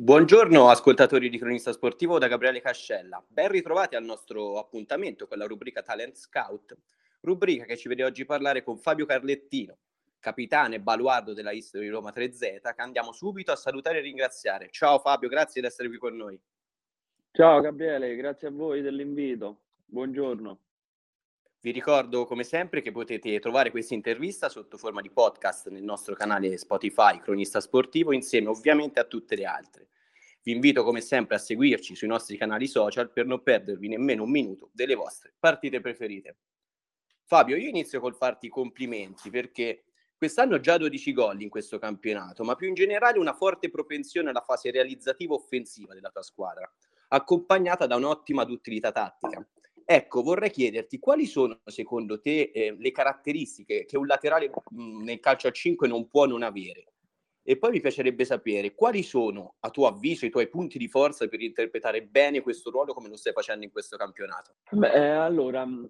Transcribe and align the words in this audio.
Buongiorno 0.00 0.68
ascoltatori 0.68 1.28
di 1.28 1.38
Cronista 1.38 1.72
Sportivo 1.72 2.20
da 2.20 2.28
Gabriele 2.28 2.60
Cascella. 2.60 3.20
Ben 3.26 3.48
ritrovati 3.48 3.96
al 3.96 4.04
nostro 4.04 4.56
appuntamento 4.56 5.26
con 5.26 5.38
la 5.38 5.44
rubrica 5.44 5.82
Talent 5.82 6.14
Scout, 6.14 6.76
rubrica 7.22 7.64
che 7.64 7.76
ci 7.76 7.88
vede 7.88 8.04
oggi 8.04 8.24
parlare 8.24 8.62
con 8.62 8.78
Fabio 8.78 9.06
Carlettino, 9.06 9.76
capitano 10.20 10.76
e 10.76 10.80
baluardo 10.80 11.34
della 11.34 11.50
History 11.50 11.88
Roma 11.88 12.12
3Z, 12.14 12.60
che 12.60 12.74
andiamo 12.76 13.10
subito 13.10 13.50
a 13.50 13.56
salutare 13.56 13.98
e 13.98 14.02
ringraziare. 14.02 14.68
Ciao 14.70 15.00
Fabio, 15.00 15.28
grazie 15.28 15.60
di 15.60 15.66
essere 15.66 15.88
qui 15.88 15.98
con 15.98 16.14
noi. 16.14 16.40
Ciao 17.32 17.60
Gabriele, 17.60 18.14
grazie 18.14 18.46
a 18.46 18.52
voi 18.52 18.82
dell'invito. 18.82 19.62
Buongiorno. 19.84 20.60
Vi 21.60 21.72
ricordo 21.72 22.24
come 22.24 22.44
sempre 22.44 22.80
che 22.82 22.92
potete 22.92 23.40
trovare 23.40 23.72
questa 23.72 23.92
intervista 23.92 24.48
sotto 24.48 24.78
forma 24.78 25.00
di 25.00 25.10
podcast 25.10 25.70
nel 25.70 25.82
nostro 25.82 26.14
canale 26.14 26.56
Spotify 26.56 27.18
Cronista 27.18 27.60
Sportivo 27.60 28.12
insieme 28.12 28.46
ovviamente 28.46 29.00
a 29.00 29.04
tutte 29.04 29.34
le 29.34 29.44
altre. 29.44 29.88
Vi 30.44 30.52
invito 30.52 30.84
come 30.84 31.00
sempre 31.00 31.34
a 31.34 31.40
seguirci 31.40 31.96
sui 31.96 32.06
nostri 32.06 32.36
canali 32.36 32.68
social 32.68 33.10
per 33.10 33.26
non 33.26 33.42
perdervi 33.42 33.88
nemmeno 33.88 34.22
un 34.22 34.30
minuto 34.30 34.70
delle 34.72 34.94
vostre 34.94 35.34
partite 35.36 35.80
preferite. 35.80 36.36
Fabio, 37.24 37.56
io 37.56 37.68
inizio 37.68 37.98
col 37.98 38.14
farti 38.14 38.46
i 38.46 38.50
complimenti 38.50 39.28
perché 39.28 39.86
quest'anno 40.16 40.60
già 40.60 40.76
12 40.76 41.12
gol 41.12 41.42
in 41.42 41.48
questo 41.48 41.80
campionato, 41.80 42.44
ma 42.44 42.54
più 42.54 42.68
in 42.68 42.74
generale 42.74 43.18
una 43.18 43.34
forte 43.34 43.68
propensione 43.68 44.30
alla 44.30 44.42
fase 44.42 44.70
realizzativa 44.70 45.34
offensiva 45.34 45.92
della 45.92 46.10
tua 46.10 46.22
squadra, 46.22 46.72
accompagnata 47.08 47.86
da 47.86 47.96
un'ottima 47.96 48.44
duttilità 48.44 48.92
tattica. 48.92 49.44
Ecco, 49.90 50.20
vorrei 50.22 50.50
chiederti 50.50 50.98
quali 50.98 51.24
sono 51.24 51.60
secondo 51.64 52.20
te 52.20 52.50
eh, 52.52 52.76
le 52.78 52.90
caratteristiche 52.90 53.86
che 53.86 53.96
un 53.96 54.06
laterale 54.06 54.50
mh, 54.50 54.82
mhmm, 54.82 55.02
nel 55.02 55.18
calcio 55.18 55.48
a 55.48 55.50
5 55.50 55.88
non 55.88 56.08
può 56.08 56.26
non 56.26 56.42
avere? 56.42 56.92
E 57.42 57.56
poi 57.56 57.70
mi 57.70 57.80
piacerebbe 57.80 58.26
sapere 58.26 58.74
quali 58.74 59.02
sono, 59.02 59.54
a 59.60 59.70
tuo 59.70 59.86
avviso, 59.86 60.26
i 60.26 60.30
tuoi 60.30 60.50
punti 60.50 60.76
di 60.76 60.88
forza 60.88 61.26
per 61.26 61.40
interpretare 61.40 62.02
bene 62.02 62.42
questo 62.42 62.68
ruolo 62.68 62.92
come 62.92 63.08
lo 63.08 63.16
stai 63.16 63.32
facendo 63.32 63.64
in 63.64 63.70
questo 63.70 63.96
campionato? 63.96 64.56
Beh, 64.72 64.92
eh, 64.92 65.08
allora, 65.08 65.64
mhmm, 65.64 65.88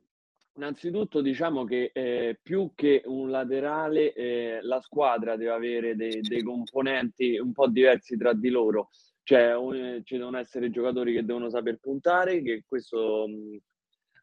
innanzitutto 0.55 1.21
diciamo 1.21 1.65
che 1.65 1.91
eh, 1.93 2.39
più 2.41 2.71
che 2.77 3.03
un 3.05 3.31
laterale, 3.31 4.13
eh, 4.13 4.61
la 4.63 4.81
squadra 4.81 5.35
deve 5.35 5.51
avere 5.51 5.97
dei, 5.97 6.21
dei, 6.21 6.45
componenti 6.45 7.37
un 7.37 7.51
po' 7.51 7.67
diversi 7.67 8.17
tra 8.17 8.33
di 8.33 8.51
loro. 8.51 8.91
Cioè, 9.25 9.57
un, 9.57 10.03
ci 10.05 10.17
devono 10.17 10.39
essere 10.39 10.71
giocatori 10.71 11.13
che 11.13 11.25
devono 11.25 11.51
saper 11.51 11.79
puntare, 11.81 12.43
che 12.43 12.63
questo 12.65 13.27
mh, 13.27 13.33
mhmm, 13.33 13.59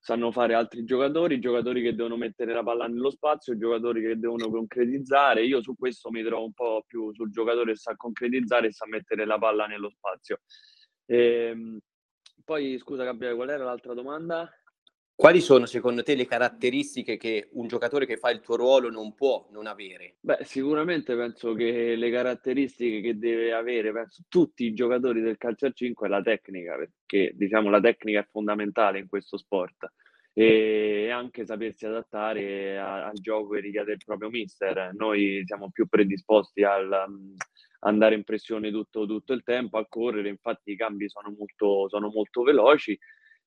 sanno 0.06 0.32
fare 0.32 0.54
altri 0.54 0.84
giocatori, 0.84 1.40
giocatori 1.40 1.82
che 1.82 1.96
devono 1.96 2.16
mettere 2.16 2.54
la 2.54 2.62
palla 2.62 2.86
nello 2.86 3.10
spazio, 3.10 3.58
giocatori 3.58 4.04
che 4.04 4.20
devono 4.20 4.52
concretizzare. 4.52 5.44
Io 5.44 5.64
su 5.64 5.76
questo 5.76 6.12
mi 6.12 6.22
trovo 6.22 6.46
un 6.46 6.54
po' 6.54 6.84
più 6.86 7.12
sul 7.12 7.32
giocatore 7.32 7.72
che 7.72 7.80
sa 7.80 7.96
concretizzare 7.96 8.68
e 8.68 8.72
sa 8.72 8.86
mettere 8.86 9.26
la 9.26 9.40
palla 9.40 9.66
nello 9.66 9.90
spazio. 9.90 10.42
E, 11.08 11.18
ehm, 11.50 11.80
poi, 12.44 12.78
scusa 12.78 13.04
Gabriele, 13.04 13.34
qual 13.34 13.50
era 13.50 13.64
l'altra 13.64 13.96
domanda? 13.96 14.48
Quali 15.18 15.40
sono 15.40 15.66
secondo 15.66 16.04
te 16.04 16.14
le 16.14 16.26
caratteristiche 16.26 17.16
che 17.16 17.48
un 17.54 17.68
giocatore 17.68 18.06
che 18.06 18.18
fa 18.18 18.32
il 18.32 18.42
tuo 18.42 18.58
ruolo 18.58 18.90
non 18.90 19.16
può 19.16 19.48
non 19.52 19.66
avere? 19.66 20.18
Beh, 20.20 20.40
sicuramente 20.42 21.16
penso 21.16 21.54
che 21.54 21.96
le 21.96 22.12
caratteristiche 22.12 23.00
che 23.00 23.18
deve 23.18 23.54
avere, 23.54 23.94
penso 23.94 24.24
tutti 24.28 24.66
i 24.66 24.74
giocatori 24.74 25.22
del 25.22 25.38
calcio 25.38 25.68
a 25.68 25.72
5 25.72 26.08
è 26.08 26.10
la 26.10 26.22
tecnica, 26.22 26.76
perché 26.76 27.32
diciamo 27.34 27.70
la 27.70 27.80
tecnica 27.80 28.20
è 28.20 28.28
fondamentale 28.30 29.00
in 29.00 29.08
questo 29.08 29.38
sport 29.38 29.90
e 30.34 31.10
anche 31.10 31.46
sapersi 31.46 31.86
adattare 31.86 32.78
a, 32.78 33.06
al 33.06 33.18
gioco 33.18 33.54
che 33.54 33.62
richiede 33.62 33.94
il 33.94 34.04
proprio 34.04 34.30
mister. 34.30 34.92
Noi 34.96 35.44
siamo 35.46 35.72
più 35.72 35.88
predisposti 35.88 36.64
al 36.64 37.06
um, 37.08 37.34
andare 37.80 38.16
in 38.16 38.26
pressione 38.26 38.70
tutto, 38.70 39.06
tutto, 39.06 39.32
il 39.32 39.44
tempo, 39.44 39.78
a 39.78 39.88
correre, 39.88 40.28
infatti 40.28 40.72
i 40.72 40.76
cambi 40.76 41.08
sono 41.08 41.34
molto, 41.38 41.88
sono 41.88 42.10
molto 42.10 42.44
veloci 42.44 43.00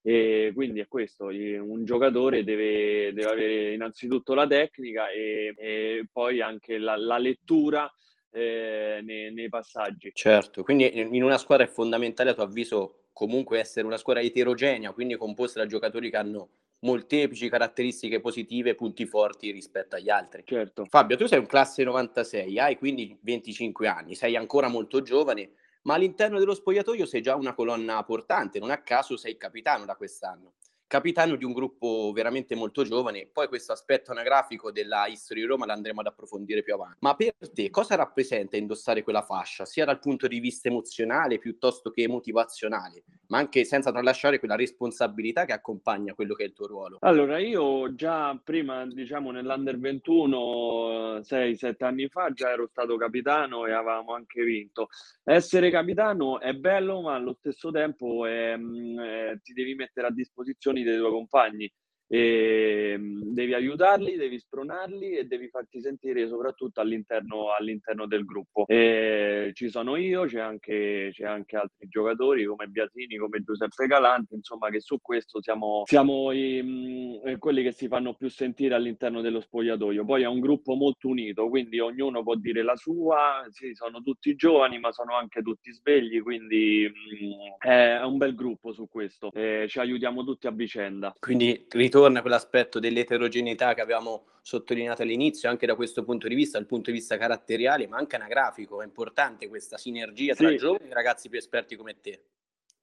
e 0.03 0.53
quindi 0.55 0.81
è 0.81 0.89
questo, 0.89 1.27
un 1.27 1.85
giocatore 1.85 2.45
deve, 2.45 3.13
deve 3.13 3.31
avere 3.31 3.73
innanzitutto 3.75 4.35
la 4.35 4.47
tecnica 4.47 5.11
e, 5.11 5.55
e 5.57 6.09
poi 6.11 6.41
anche 6.41 6.79
la, 6.79 6.97
la 6.97 7.19
lettura 7.19 7.93
eh, 8.31 9.01
nei, 9.03 9.33
nei, 9.33 9.49
passaggi. 9.49 10.11
Certo, 10.15 10.63
quindi 10.63 10.99
in 10.99 11.23
una 11.23 11.39
squadra 11.39 11.67
è 11.67 11.69
fondamentale 11.69 12.31
a 12.31 12.35
tuo 12.35 12.45
avviso 12.45 13.09
comunque 13.13 13.59
essere 13.59 13.87
una 13.87 13.97
squadra 13.97 14.23
eterogenea, 14.23 14.93
quindi 14.93 15.17
composta 15.17 15.61
da 15.61 15.67
giocatori 15.67 16.11
che 16.11 16.17
hanno 16.17 16.51
molteplici 16.81 17.49
caratteristiche 17.49 18.21
positive, 18.21 18.75
punti 18.75 19.07
forti 19.07 19.51
rispetto 19.51 19.97
agli 19.97 20.11
altri. 20.11 20.43
Certo. 20.47 20.85
Fabio, 20.85 21.17
tu 21.17 21.27
sei 21.27 21.41
un 21.41 21.47
classe 21.47 21.83
96, 21.83 22.59
hai 22.59 22.77
quindi 22.77 23.19
25 23.21 23.89
anni, 23.89 24.15
sei 24.15 24.37
ancora 24.37 24.69
molto 24.69 25.03
giovane, 25.03 25.51
ma 25.89 25.95
all'interno 25.95 26.39
dello 26.39 26.53
spogliatoio 26.53 27.07
sei 27.07 27.23
già 27.23 27.35
una 27.35 27.55
colonna 27.55 28.05
portante, 28.05 28.59
non 28.59 28.71
a 28.71 28.83
caso 28.83 29.17
sei 29.17 29.39
capitano 29.39 29.87
da 29.87 29.97
quest'anno 29.97 30.53
capitano 30.89 31.37
di 31.37 31.45
un 31.45 31.53
gruppo 31.53 32.11
veramente 32.13 32.57
molto 32.57 32.83
giovane. 32.83 33.29
Poi 33.31 33.47
questo 33.47 33.73
aspetto 33.73 34.11
anagrafico 34.11 34.73
della 34.73 35.07
History 35.07 35.43
Roma 35.43 35.67
l'andremo 35.67 36.01
ad 36.01 36.07
approfondire 36.07 36.63
più 36.63 36.75
avanti. 36.75 36.97
Ma 37.01 37.15
per 37.15 37.35
te 37.53 37.71
cosa 37.71 37.95
rappresenta 37.95 38.57
indossare 38.57 39.03
quella 39.03 39.23
fascia, 39.23 39.67
sia 39.67 39.85
dal 39.85 40.01
punto 40.01 40.27
di 40.27 40.41
vista 40.41 40.69
emozionale 40.69 41.39
piuttosto 41.39 41.91
che 41.91 42.09
motivazionale, 42.09 43.05
ma 43.29 43.39
anche 43.39 43.65
senza 43.65 43.93
tralasciare 43.93 44.39
quella 44.39 44.57
responsabilità 44.57 45.45
che 45.45 45.53
accompagna 45.53 46.15
quello 46.15 46.35
che 46.35 46.45
è 46.45 46.47
il 46.47 46.55
tuo 46.55 46.67
ruolo? 46.67 46.97
Allora, 47.01 47.39
io 47.39 47.95
già 47.95 48.39
prima, 48.43 48.87
diciamo, 48.87 49.31
nell'Under 49.31 49.79
21, 49.79 51.19
6-7 51.19 51.85
anni 51.85 52.09
fa, 52.09 52.33
già 52.33 52.51
ero 52.51 52.67
stato 52.67 52.97
capitano 52.97 53.67
e 53.67 53.73
avevamo 53.73 54.15
anche 54.15 54.43
vinto. 54.43 54.89
Essere 55.23 55.71
capitano 55.71 56.41
è 56.41 56.55
bello, 56.55 57.03
ma 57.03 57.15
allo 57.15 57.35
stesso 57.39 57.71
tempo 57.71 58.25
è, 58.25 58.57
mm, 58.57 58.99
è, 58.99 59.39
ti 59.43 59.53
devi 59.53 59.75
mettere 59.75 60.07
a 60.07 60.11
disposizione 60.11 60.78
dei 60.83 60.99
tuoi 60.99 61.11
compagni 61.11 61.73
e 62.09 62.93
ehm, 62.95 63.23
devi 63.35 63.53
aiutarli, 63.55 64.17
devi 64.17 64.39
spronarli 64.39 65.11
e 65.19 65.25
devi 65.25 65.49
farti 65.49 65.81
sentire 65.81 66.27
soprattutto 66.27 66.81
all'interno, 66.81 67.53
all'interno 67.53 68.07
del 68.07 68.25
gruppo. 68.25 68.65
E 68.67 69.51
ci 69.55 69.69
sono 69.69 69.97
io, 69.97 70.25
c'è 70.25 70.41
anche, 70.41 71.11
c'è 71.13 71.25
anche, 71.25 71.57
altri 71.57 71.87
giocatori 71.87 72.45
come 72.45 72.67
Biasini, 72.67 73.17
come 73.17 73.43
Giuseppe 73.43 73.87
Galanti, 73.87 74.35
insomma 74.35 74.71
che 74.71 74.81
su 74.81 74.99
questo 75.01 75.43
siamo, 75.43 75.83
siamo 75.85 76.33
i, 76.33 76.63
mh, 76.63 77.31
mm, 77.31 77.37
quelli 77.37 77.63
che 77.63 77.73
si 77.73 77.89
fanno 77.89 78.15
più 78.15 78.29
sentire 78.31 78.75
all'interno 78.75 79.21
dello 79.21 79.41
spogliatoio. 79.41 80.05
Poi 80.05 80.23
è 80.23 80.27
un 80.27 80.41
gruppo 80.41 80.75
molto 80.75 81.09
unito, 81.09 81.49
quindi 81.49 81.79
ognuno 81.79 82.23
può 82.23 82.35
dire 82.37 82.63
la 82.63 82.77
sua, 82.77 83.47
sì, 83.51 83.75
sono 83.75 84.01
tutti 84.03 84.35
giovani 84.35 84.79
ma 84.79 84.93
sono 84.93 85.15
anche 85.15 85.43
tutti 85.43 85.73
svegli, 85.73 86.23
quindi 86.23 86.91
mh, 86.91 87.25
mm, 87.27 87.71
è 87.71 88.03
un 88.03 88.17
bel 88.17 88.35
gruppo 88.35 88.73
su 88.73 88.89
questo, 88.89 89.31
e 89.33 89.67
ci 89.69 89.79
aiutiamo 89.79 90.25
tutti 90.25 90.47
a 90.47 90.51
vicenda. 90.51 91.15
Quindi 91.19 91.67
ritorno 91.69 91.98
ritorna 91.99 92.21
quell'aspetto 92.21 92.79
dell'eterogeneità 92.79 93.75
che 93.75 93.81
abbiamo 93.81 94.27
sottolineato 94.41 95.03
all'inizio, 95.03 95.49
anche 95.49 95.67
da 95.67 95.75
questo 95.75 96.05
punto 96.05 96.29
di 96.29 96.35
vista, 96.35 96.57
dal 96.57 96.67
punto 96.67 96.91
di 96.91 96.97
vista 96.97 97.17
caratteriale, 97.17 97.89
ma 97.89 97.99
anche 97.99 98.17
anagrafico. 98.17 98.81
È 98.81 98.85
importante 98.85 99.49
questa 99.49 99.77
sinergia 99.77 100.35
tra 100.35 100.49
sì. 100.49 100.57
giovani 100.57 100.91
e 100.91 100.95
ragazzi 100.95 101.29
più 101.29 101.39
esperti 101.39 101.77
come 101.77 102.01
te. 102.01 102.23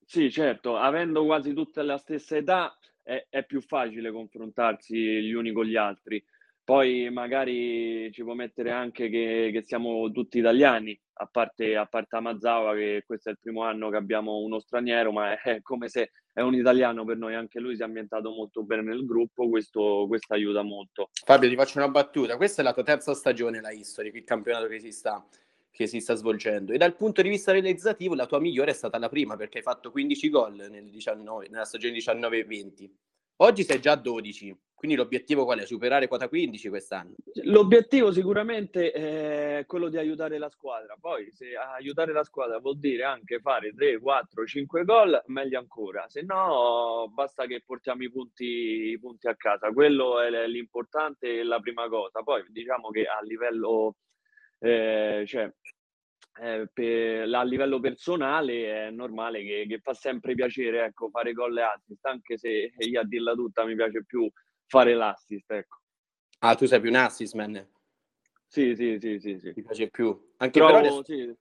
Sì, 0.05 0.29
certo, 0.29 0.77
avendo 0.77 1.25
quasi 1.25 1.53
tutte 1.53 1.81
la 1.81 1.97
stessa 1.97 2.35
età 2.35 2.77
è, 3.01 3.25
è 3.29 3.43
più 3.45 3.61
facile 3.61 4.11
confrontarsi 4.11 4.95
gli 4.95 5.33
uni 5.33 5.51
con 5.51 5.65
gli 5.65 5.77
altri. 5.77 6.23
Poi 6.63 7.09
magari 7.09 8.11
ci 8.11 8.23
può 8.23 8.33
mettere 8.33 8.71
anche 8.71 9.09
che, 9.09 9.49
che 9.51 9.61
siamo 9.61 10.11
tutti 10.11 10.39
italiani, 10.39 10.99
a 11.17 11.27
parte, 11.27 11.75
a 11.75 11.85
parte 11.85 12.15
Amazawa, 12.15 12.73
che 12.75 13.03
questo 13.05 13.29
è 13.29 13.31
il 13.31 13.39
primo 13.39 13.63
anno 13.63 13.89
che 13.89 13.95
abbiamo 13.95 14.37
uno 14.37 14.59
straniero, 14.59 15.11
ma 15.11 15.39
è, 15.39 15.61
come 15.61 15.87
se 15.87 16.11
è 16.33 16.41
un 16.41 16.53
italiano 16.53 17.05
per 17.05 17.17
noi, 17.17 17.35
anche 17.35 17.59
lui 17.59 17.75
si 17.75 17.81
è 17.81 17.85
ambientato 17.85 18.31
molto 18.31 18.63
bene 18.63 18.81
nel 18.81 19.05
gruppo, 19.05 19.47
questo, 19.47 20.05
questo 20.07 20.33
aiuta 20.33 20.61
molto. 20.61 21.09
Fabio, 21.23 21.49
ti 21.49 21.55
faccio 21.55 21.77
una 21.77 21.89
battuta, 21.89 22.35
questa 22.37 22.61
è 22.61 22.65
la 22.65 22.73
tua 22.73 22.83
terza 22.83 23.13
stagione, 23.13 23.61
la 23.61 23.71
History, 23.71 24.11
il 24.13 24.23
campionato 24.23 24.67
che 24.67 24.79
si 24.79 24.91
sta 24.91 25.25
che 25.75 25.87
si 25.87 25.99
sta 25.99 26.15
svolgendo. 26.15 26.71
E 26.71 26.77
dal 26.77 26.95
punto 26.95 27.21
di 27.21 27.27
vista 27.27 27.51
realizzativo 27.51 28.15
la 28.15 28.27
tua 28.27 28.39
migliore 28.39 28.71
è 28.71 28.73
stata 28.73 28.97
la 28.97 29.09
prima 29.09 29.35
perché 29.35 29.57
hai 29.57 29.63
fatto 29.63 29.91
15 29.91 30.29
gol 30.29 30.67
nel 30.69 30.89
19, 30.89 31.49
nella 31.49 31.65
stagione 31.65 31.97
19-20 31.97 32.89
oggi 33.37 33.63
sei 33.63 33.81
già 33.81 33.93
a 33.93 33.97
12 33.97 34.57
quindi 34.75 34.97
l'obiettivo 34.97 35.45
qual 35.45 35.59
è? 35.59 35.65
Superare 35.65 36.07
quota 36.07 36.27
15 36.27 36.69
quest'anno? 36.69 37.15
L'obiettivo 37.43 38.11
sicuramente 38.11 38.91
è 38.91 39.65
quello 39.65 39.87
di 39.87 39.97
aiutare 39.97 40.37
la 40.37 40.49
squadra. 40.49 40.95
Poi 40.99 41.31
se 41.31 41.55
aiutare 41.55 42.11
la 42.11 42.23
squadra 42.23 42.59
vuol 42.59 42.77
dire 42.77 43.03
anche 43.03 43.39
fare 43.39 43.73
3, 43.73 43.99
4, 43.99 44.45
5 44.45 44.83
gol, 44.83 45.23
meglio 45.27 45.59
ancora. 45.59 46.07
Se 46.09 46.21
no 46.21 47.09
basta 47.11 47.45
che 47.45 47.63
portiamo 47.65 48.03
i 48.03 48.11
punti, 48.11 48.91
i 48.91 48.99
punti 48.99 49.27
a 49.27 49.35
casa. 49.35 49.71
Quello 49.71 50.19
è 50.19 50.45
l'importante 50.45 51.39
e 51.39 51.43
la 51.43 51.59
prima 51.59 51.87
cosa. 51.87 52.21
Poi 52.21 52.43
diciamo 52.49 52.89
che 52.89 53.05
a 53.05 53.21
livello, 53.21 53.95
eh, 54.59 55.23
cioè, 55.25 55.51
eh, 56.41 56.69
per, 56.71 57.33
a 57.33 57.43
livello 57.43 57.79
personale 57.79 58.87
è 58.87 58.91
normale 58.91 59.41
che, 59.41 59.65
che, 59.69 59.79
fa 59.79 59.93
sempre 59.93 60.35
piacere 60.35 60.85
ecco, 60.85 61.09
fare 61.09 61.31
gol 61.31 61.57
e 61.57 61.61
assist, 61.61 62.05
anche 62.05 62.37
se 62.37 62.73
io 62.77 62.99
a 62.99 63.05
dirla 63.05 63.33
tutta 63.33 63.65
mi 63.65 63.73
piace 63.75 64.03
più 64.05 64.29
fare 64.67 64.93
l'assist, 64.93 65.51
ecco. 65.51 65.79
Ah, 66.39 66.55
tu 66.55 66.65
sei 66.65 66.79
più 66.79 66.89
un 66.89 66.95
assist 66.95 67.33
man? 67.33 67.67
Sì, 68.47 68.75
sì, 68.75 68.97
sì, 68.99 69.19
sì, 69.19 69.39
sì. 69.39 69.53
Ti 69.53 69.63
piace 69.63 69.89
più? 69.89 70.33
Anche 70.37 70.59
però 70.59 70.77
adesso... 70.77 71.03
sì. 71.03 71.35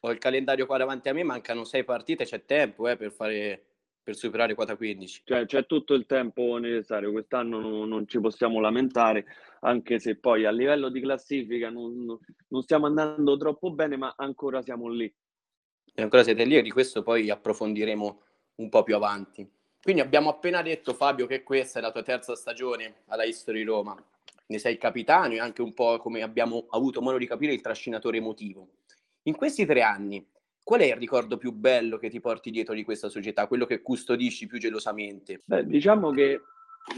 ho 0.00 0.10
il 0.10 0.18
calendario 0.18 0.66
qua 0.66 0.78
davanti 0.78 1.08
a 1.08 1.12
me, 1.12 1.22
mancano 1.22 1.64
sei 1.64 1.84
partite, 1.84 2.24
c'è 2.24 2.44
tempo 2.44 2.88
eh, 2.88 2.96
per, 2.96 3.12
fare, 3.12 3.64
per 4.02 4.14
superare 4.14 4.54
quota 4.54 4.76
15. 4.76 5.22
Cioè, 5.24 5.46
c'è 5.46 5.66
tutto 5.66 5.94
il 5.94 6.06
tempo 6.06 6.56
necessario, 6.58 7.10
quest'anno 7.10 7.60
non, 7.60 7.88
non, 7.88 8.06
ci 8.06 8.20
possiamo 8.20 8.60
lamentare, 8.60 9.26
anche 9.60 9.98
se 9.98 10.16
poi 10.16 10.44
a 10.44 10.50
livello 10.50 10.88
di 10.88 11.00
classifica 11.00 11.68
non, 11.70 12.18
non 12.48 12.62
stiamo 12.62 12.86
andando 12.86 13.36
troppo 13.36 13.72
bene, 13.72 13.96
ma 13.96 14.14
ancora 14.16 14.62
siamo 14.62 14.88
lì. 14.88 15.12
E 15.92 16.02
ancora 16.02 16.22
siete 16.22 16.44
lì 16.44 16.56
e 16.56 16.62
di 16.62 16.70
questo 16.70 17.02
poi 17.02 17.30
approfondiremo 17.30 18.22
un 18.56 18.68
po' 18.68 18.82
più 18.82 18.94
avanti. 18.94 19.59
Quindi 19.82 20.02
abbiamo 20.02 20.28
appena 20.28 20.60
detto, 20.62 20.92
Fabio, 20.92 21.26
che 21.26 21.42
questa 21.42 21.78
è 21.78 21.82
la 21.82 21.90
tua 21.90 22.02
terza 22.02 22.34
stagione 22.36 22.96
alla 23.06 23.24
History 23.24 23.62
Roma. 23.62 23.96
Ne 24.46 24.58
sei 24.58 24.72
il 24.72 24.78
capitano 24.78 25.32
e 25.32 25.40
anche 25.40 25.62
un 25.62 25.72
po', 25.72 25.98
come 25.98 26.22
abbiamo 26.22 26.66
avuto 26.70 27.00
modo 27.00 27.16
di 27.16 27.26
capire, 27.26 27.54
il 27.54 27.60
trascinatore 27.60 28.18
emotivo. 28.18 28.68
In 29.22 29.36
questi 29.36 29.64
tre 29.64 29.82
anni, 29.82 30.26
qual 30.62 30.80
è 30.80 30.86
il 30.86 30.96
ricordo 30.96 31.36
più 31.36 31.52
bello 31.52 31.98
che 31.98 32.10
ti 32.10 32.20
porti 32.20 32.50
dietro 32.50 32.74
di 32.74 32.84
questa 32.84 33.08
società, 33.08 33.46
quello 33.46 33.64
che 33.64 33.80
custodisci 33.80 34.46
più 34.46 34.58
gelosamente? 34.58 35.40
Beh, 35.44 35.66
diciamo 35.66 36.10
che 36.10 36.42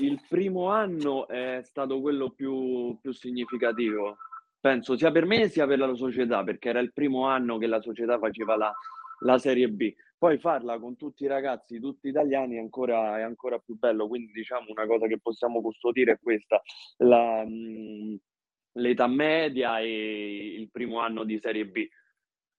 il 0.01 0.21
primo 0.29 0.71
anno 0.71 1.29
è 1.29 1.61
stato 1.65 2.01
quello 2.01 2.31
più, 2.31 2.99
più 3.01 3.13
significativo, 3.13 4.17
penso 4.61 4.97
sia 4.97 5.11
per 5.11 5.27
me 5.27 5.49
sia 5.49 5.67
per 5.67 5.79
la 5.79 5.95
società, 5.95 6.43
perché 6.43 6.69
era 6.69 6.81
il 6.81 6.93
primo 6.93 7.27
anno 7.27 7.59
che 7.59 7.67
la 7.67 7.81
società 7.81 8.19
faceva 8.19 8.57
la, 8.57 8.73
la 9.21 9.39
Serie 9.39 9.69
B. 9.69 9.93
Poi 10.23 10.39
farla 10.39 10.79
con 10.79 10.97
tutti 10.97 11.25
i 11.25 11.27
ragazzi, 11.27 11.81
tutti 11.81 12.07
italiani, 12.07 12.55
è 12.55 12.61
ancora, 12.61 13.19
è 13.19 13.23
ancora 13.23 13.59
più 13.59 13.77
bello. 13.77 14.07
Quindi, 14.07 14.31
diciamo, 14.31 14.67
una 14.69 14.87
cosa 14.87 15.09
che 15.09 15.19
possiamo 15.19 15.61
custodire 15.61 16.13
è 16.13 16.19
questa: 16.23 16.63
la, 16.99 17.45
l'età 18.75 19.07
media 19.09 19.81
e 19.81 20.55
il 20.61 20.71
primo 20.71 21.01
anno 21.01 21.25
di 21.25 21.41
Serie 21.41 21.67
B 21.67 21.89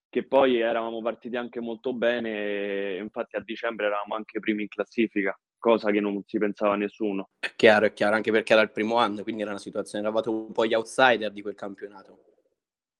che 0.10 0.28
poi 0.28 0.60
eravamo 0.60 1.02
partiti 1.02 1.38
anche 1.38 1.62
molto 1.62 1.94
bene, 1.94 2.98
infatti 2.98 3.38
a 3.38 3.42
dicembre 3.42 3.86
eravamo 3.86 4.16
anche 4.16 4.40
primi 4.42 4.64
in 4.64 4.68
classifica, 4.68 5.40
cosa 5.58 5.90
che 5.90 6.02
non 6.02 6.22
si 6.26 6.38
pensava 6.38 6.76
nessuno. 6.76 7.30
È 7.40 7.54
chiaro, 7.56 7.86
è 7.86 7.94
chiaro, 7.94 8.16
anche 8.16 8.32
perché 8.32 8.52
era 8.52 8.62
il 8.62 8.72
primo 8.72 8.98
anno, 8.98 9.24
quindi 9.24 9.42
era 9.42 9.52
una 9.52 9.60
situazione, 9.60 10.04
eravate 10.04 10.28
un 10.28 10.52
po' 10.52 10.66
gli 10.66 10.74
outsider 10.74 11.32
di 11.32 11.42
quel 11.42 11.56
campionato. 11.56 12.33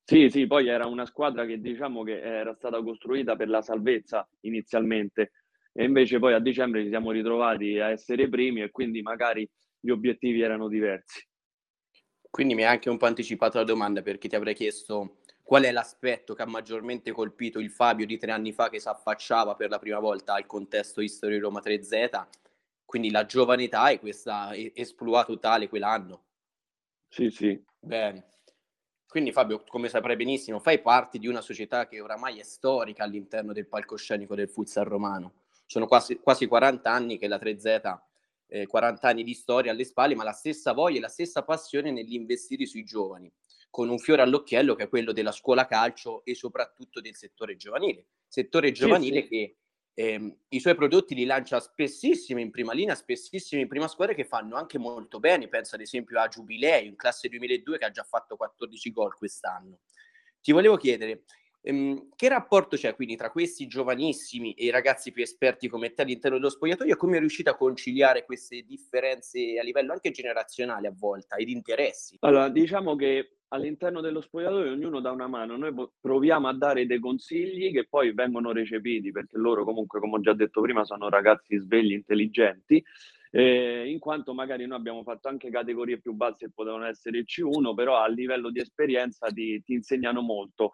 Sì, 0.08 0.30
sì, 0.30 0.48
poi 0.48 0.68
era 0.68 0.86
una 0.86 1.06
squadra 1.06 1.46
che 1.46 1.62
diciamo 1.62 2.04
che 2.04 2.20
era 2.22 2.54
stata 2.56 2.82
costruita 2.84 3.38
per 3.38 3.48
la 3.48 3.62
salvezza 3.62 4.28
inizialmente 4.42 5.32
e 5.72 5.86
invece 5.86 6.20
poi 6.20 6.34
a 6.34 6.40
dicembre 6.40 6.84
ci 6.84 6.90
siamo 6.90 7.12
ritrovati 7.12 7.80
a 7.80 7.90
essere 7.90 8.28
primi 8.28 8.62
e 8.62 8.70
quindi 8.70 9.02
magari 9.02 9.50
gli 9.80 9.90
obiettivi 9.92 10.42
erano 10.42 10.68
diversi. 10.68 11.26
Quindi 12.30 12.56
mi 12.56 12.64
hai 12.64 12.70
anche 12.74 12.90
un 12.90 12.98
po' 12.98 13.06
anticipato 13.06 13.58
la 13.60 13.64
domanda 13.64 14.02
perché 14.02 14.28
ti 14.28 14.36
avrei 14.36 14.56
chiesto 14.56 15.20
qual 15.44 15.64
è 15.64 15.72
l'aspetto 15.72 16.34
che 16.34 16.42
ha 16.42 16.48
maggiormente 16.48 17.12
colpito 17.12 17.60
il 17.60 17.70
Fabio 17.72 18.06
di 18.06 18.18
tre 18.18 18.32
anni 18.32 18.52
fa 18.54 18.70
che 18.70 18.80
si 18.80 18.88
affacciava 18.90 19.56
per 19.56 19.70
la 19.70 19.80
prima 19.80 20.00
volta 20.00 20.34
al 20.34 20.46
contesto 20.46 21.02
History 21.02 21.38
Roma 21.38 21.60
3Z? 21.62 22.28
Quindi 22.86 23.12
la 23.12 23.26
giovane 23.26 23.64
età 23.66 23.90
e 23.90 24.00
questa 24.00 24.52
esploa 24.56 25.24
totale 25.26 25.70
quell'anno. 25.70 26.24
Sì, 27.10 27.30
sì. 27.30 27.64
Bene. 27.80 28.33
Quindi 29.14 29.32
Fabio, 29.32 29.64
come 29.68 29.90
saprai 29.90 30.16
benissimo, 30.16 30.58
fai 30.58 30.82
parte 30.82 31.20
di 31.20 31.28
una 31.28 31.42
società 31.42 31.88
che 31.88 32.02
oramai 32.02 32.40
è 32.40 32.42
storica 32.42 33.04
all'interno 33.04 33.54
del 33.54 33.68
palcoscenico 33.68 34.34
del 34.34 34.50
futsal 34.50 34.86
romano. 34.86 35.34
Sono 35.68 35.86
quasi, 35.86 36.18
quasi 36.18 36.48
40 36.48 36.92
anni 36.92 37.20
che 37.20 37.28
la 37.28 37.38
3Z, 37.38 38.00
eh, 38.48 38.66
40 38.66 39.08
anni 39.08 39.24
di 39.24 39.36
storia 39.36 39.70
alle 39.70 39.84
spalle, 39.84 40.16
ma 40.16 40.24
la 40.24 40.32
stessa 40.32 40.74
voglia 40.74 40.98
e 40.98 41.02
la 41.02 41.10
stessa 41.10 41.44
passione 41.44 41.92
nell'investire 41.92 42.66
sui 42.66 42.84
giovani 42.84 43.32
con 43.70 43.88
un 43.90 44.00
fiore 44.00 44.24
all'occhiello 44.24 44.74
che 44.74 44.86
è 44.86 44.90
quello 44.90 45.12
della 45.12 45.32
scuola 45.32 45.68
calcio 45.68 46.26
e 46.26 46.34
soprattutto 46.34 47.00
del 47.00 47.14
settore 47.14 47.56
giovanile. 47.56 48.08
Settore 48.28 48.72
giovanile 48.72 49.18
sì, 49.18 49.22
sì. 49.22 49.30
che 49.30 49.58
ehm, 49.94 50.36
i 50.50 50.60
suoi 50.60 50.76
prodotti 50.76 51.16
li 51.16 51.26
lancia 51.26 51.60
spessissimo 51.60 52.40
in 52.40 52.52
prima 52.52 52.74
linea, 52.74 52.96
spessissimo 52.96 53.62
in 53.62 53.68
prima 53.68 53.88
squadra 53.88 54.14
che 54.16 54.26
fanno 54.26 54.56
anche 54.56 54.78
molto 54.78 55.20
bene. 55.20 55.48
Penso 55.48 55.76
ad 55.76 55.82
esempio 55.82 56.20
a 56.20 56.28
Giubilei, 56.28 56.88
in 56.88 56.96
classe 56.96 57.30
2002 57.30 57.78
che 57.78 57.86
ha 57.86 57.92
già 57.92 58.04
fatto 58.04 58.36
14 58.36 58.92
gol 58.92 59.16
quest'anno. 59.16 59.80
Ti 60.42 60.52
volevo 60.52 60.76
chiedere, 60.76 61.24
ehm, 61.62 62.10
che 62.16 62.28
rapporto 62.28 62.76
c'è 62.76 62.96
quindi 62.96 63.16
tra 63.16 63.32
questi 63.32 63.68
giovanissimi 63.68 64.54
e 64.54 64.66
i 64.66 64.70
ragazzi 64.70 65.12
più 65.12 65.24
esperti 65.24 65.68
come 65.70 65.94
te 65.94 66.02
all'interno 66.02 66.38
dello 66.38 66.50
spogliatoio 66.50 66.94
e 66.94 66.98
come 66.98 67.18
è 67.18 67.20
riuscito 67.20 67.50
a 67.50 67.56
conciliare 67.56 68.26
queste 68.26 68.64
differenze 68.64 69.58
a 69.58 69.64
livello 69.64 69.94
anche 69.94 70.12
generazionale 70.12 70.88
a 70.88 70.94
volte 70.94 71.36
ed 71.38 71.50
interessi? 71.50 72.18
Allora, 72.20 72.50
diciamo 72.50 72.96
che 72.96 73.38
all'interno 73.54 74.02
dello 74.02 74.20
spogliatoio 74.20 74.72
ognuno 74.72 75.00
dà 75.00 75.12
una 75.12 75.28
mano, 75.28 75.56
noi 75.56 75.74
proviamo 76.02 76.48
a 76.48 76.54
dare 76.54 76.86
dei 76.88 77.00
consigli 77.00 77.72
che 77.72 77.86
poi 77.88 78.12
vengono 78.12 78.52
recepiti 78.52 79.12
perché 79.12 79.38
loro 79.38 79.64
comunque, 79.64 80.00
come 80.00 80.16
ho 80.16 80.20
già 80.22 80.34
detto 80.34 80.62
prima, 80.62 80.84
sono 80.84 81.08
ragazzi 81.08 81.58
svegli, 81.58 81.92
intelligenti, 81.92 82.84
eh, 83.32 83.88
in 83.88 84.00
quanto 84.00 84.34
magari 84.34 84.66
noi 84.66 84.78
abbiamo 84.78 85.04
fatto 85.04 85.28
anche 85.28 85.52
categorie 85.52 86.00
più 86.00 86.14
basse 86.14 86.46
che 86.48 86.52
potevano 86.54 86.86
essere 86.86 87.20
il 87.20 87.26
C1, 87.28 87.76
però 87.76 87.98
a 87.98 88.08
livello 88.08 88.50
di 88.50 88.60
esperienza 88.60 89.28
ti, 89.28 89.62
ti 89.64 89.74
insegnano 89.74 90.22
molto. 90.22 90.72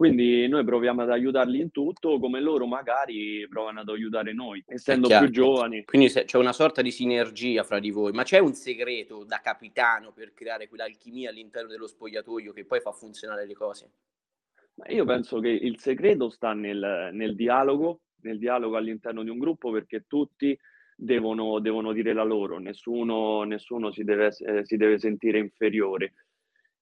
Quindi 0.00 0.48
noi 0.48 0.64
proviamo 0.64 1.02
ad 1.02 1.10
aiutarli 1.10 1.60
in 1.60 1.70
tutto, 1.70 2.18
come 2.18 2.40
loro 2.40 2.66
magari 2.66 3.46
provano 3.50 3.80
ad 3.80 3.88
aiutare 3.90 4.32
noi, 4.32 4.64
essendo 4.66 5.08
più 5.08 5.28
giovani. 5.28 5.84
Quindi 5.84 6.08
c'è 6.08 6.38
una 6.38 6.54
sorta 6.54 6.80
di 6.80 6.90
sinergia 6.90 7.64
fra 7.64 7.78
di 7.78 7.90
voi, 7.90 8.10
ma 8.12 8.22
c'è 8.22 8.38
un 8.38 8.54
segreto 8.54 9.24
da 9.24 9.40
capitano 9.42 10.10
per 10.12 10.32
creare 10.32 10.68
quell'alchimia 10.68 11.28
all'interno 11.28 11.68
dello 11.68 11.86
spogliatoio 11.86 12.54
che 12.54 12.64
poi 12.64 12.80
fa 12.80 12.92
funzionare 12.92 13.46
le 13.46 13.52
cose? 13.52 13.90
Io 14.86 15.04
penso 15.04 15.38
che 15.38 15.50
il 15.50 15.78
segreto 15.78 16.30
sta 16.30 16.54
nel, 16.54 17.10
nel 17.12 17.34
dialogo, 17.34 18.00
nel 18.22 18.38
dialogo 18.38 18.78
all'interno 18.78 19.22
di 19.22 19.28
un 19.28 19.38
gruppo 19.38 19.70
perché 19.70 20.06
tutti 20.08 20.58
devono, 20.96 21.58
devono 21.58 21.92
dire 21.92 22.14
la 22.14 22.24
loro, 22.24 22.56
nessuno, 22.56 23.42
nessuno 23.42 23.92
si, 23.92 24.02
deve, 24.02 24.28
eh, 24.28 24.64
si 24.64 24.78
deve 24.78 24.98
sentire 24.98 25.38
inferiore. 25.38 26.14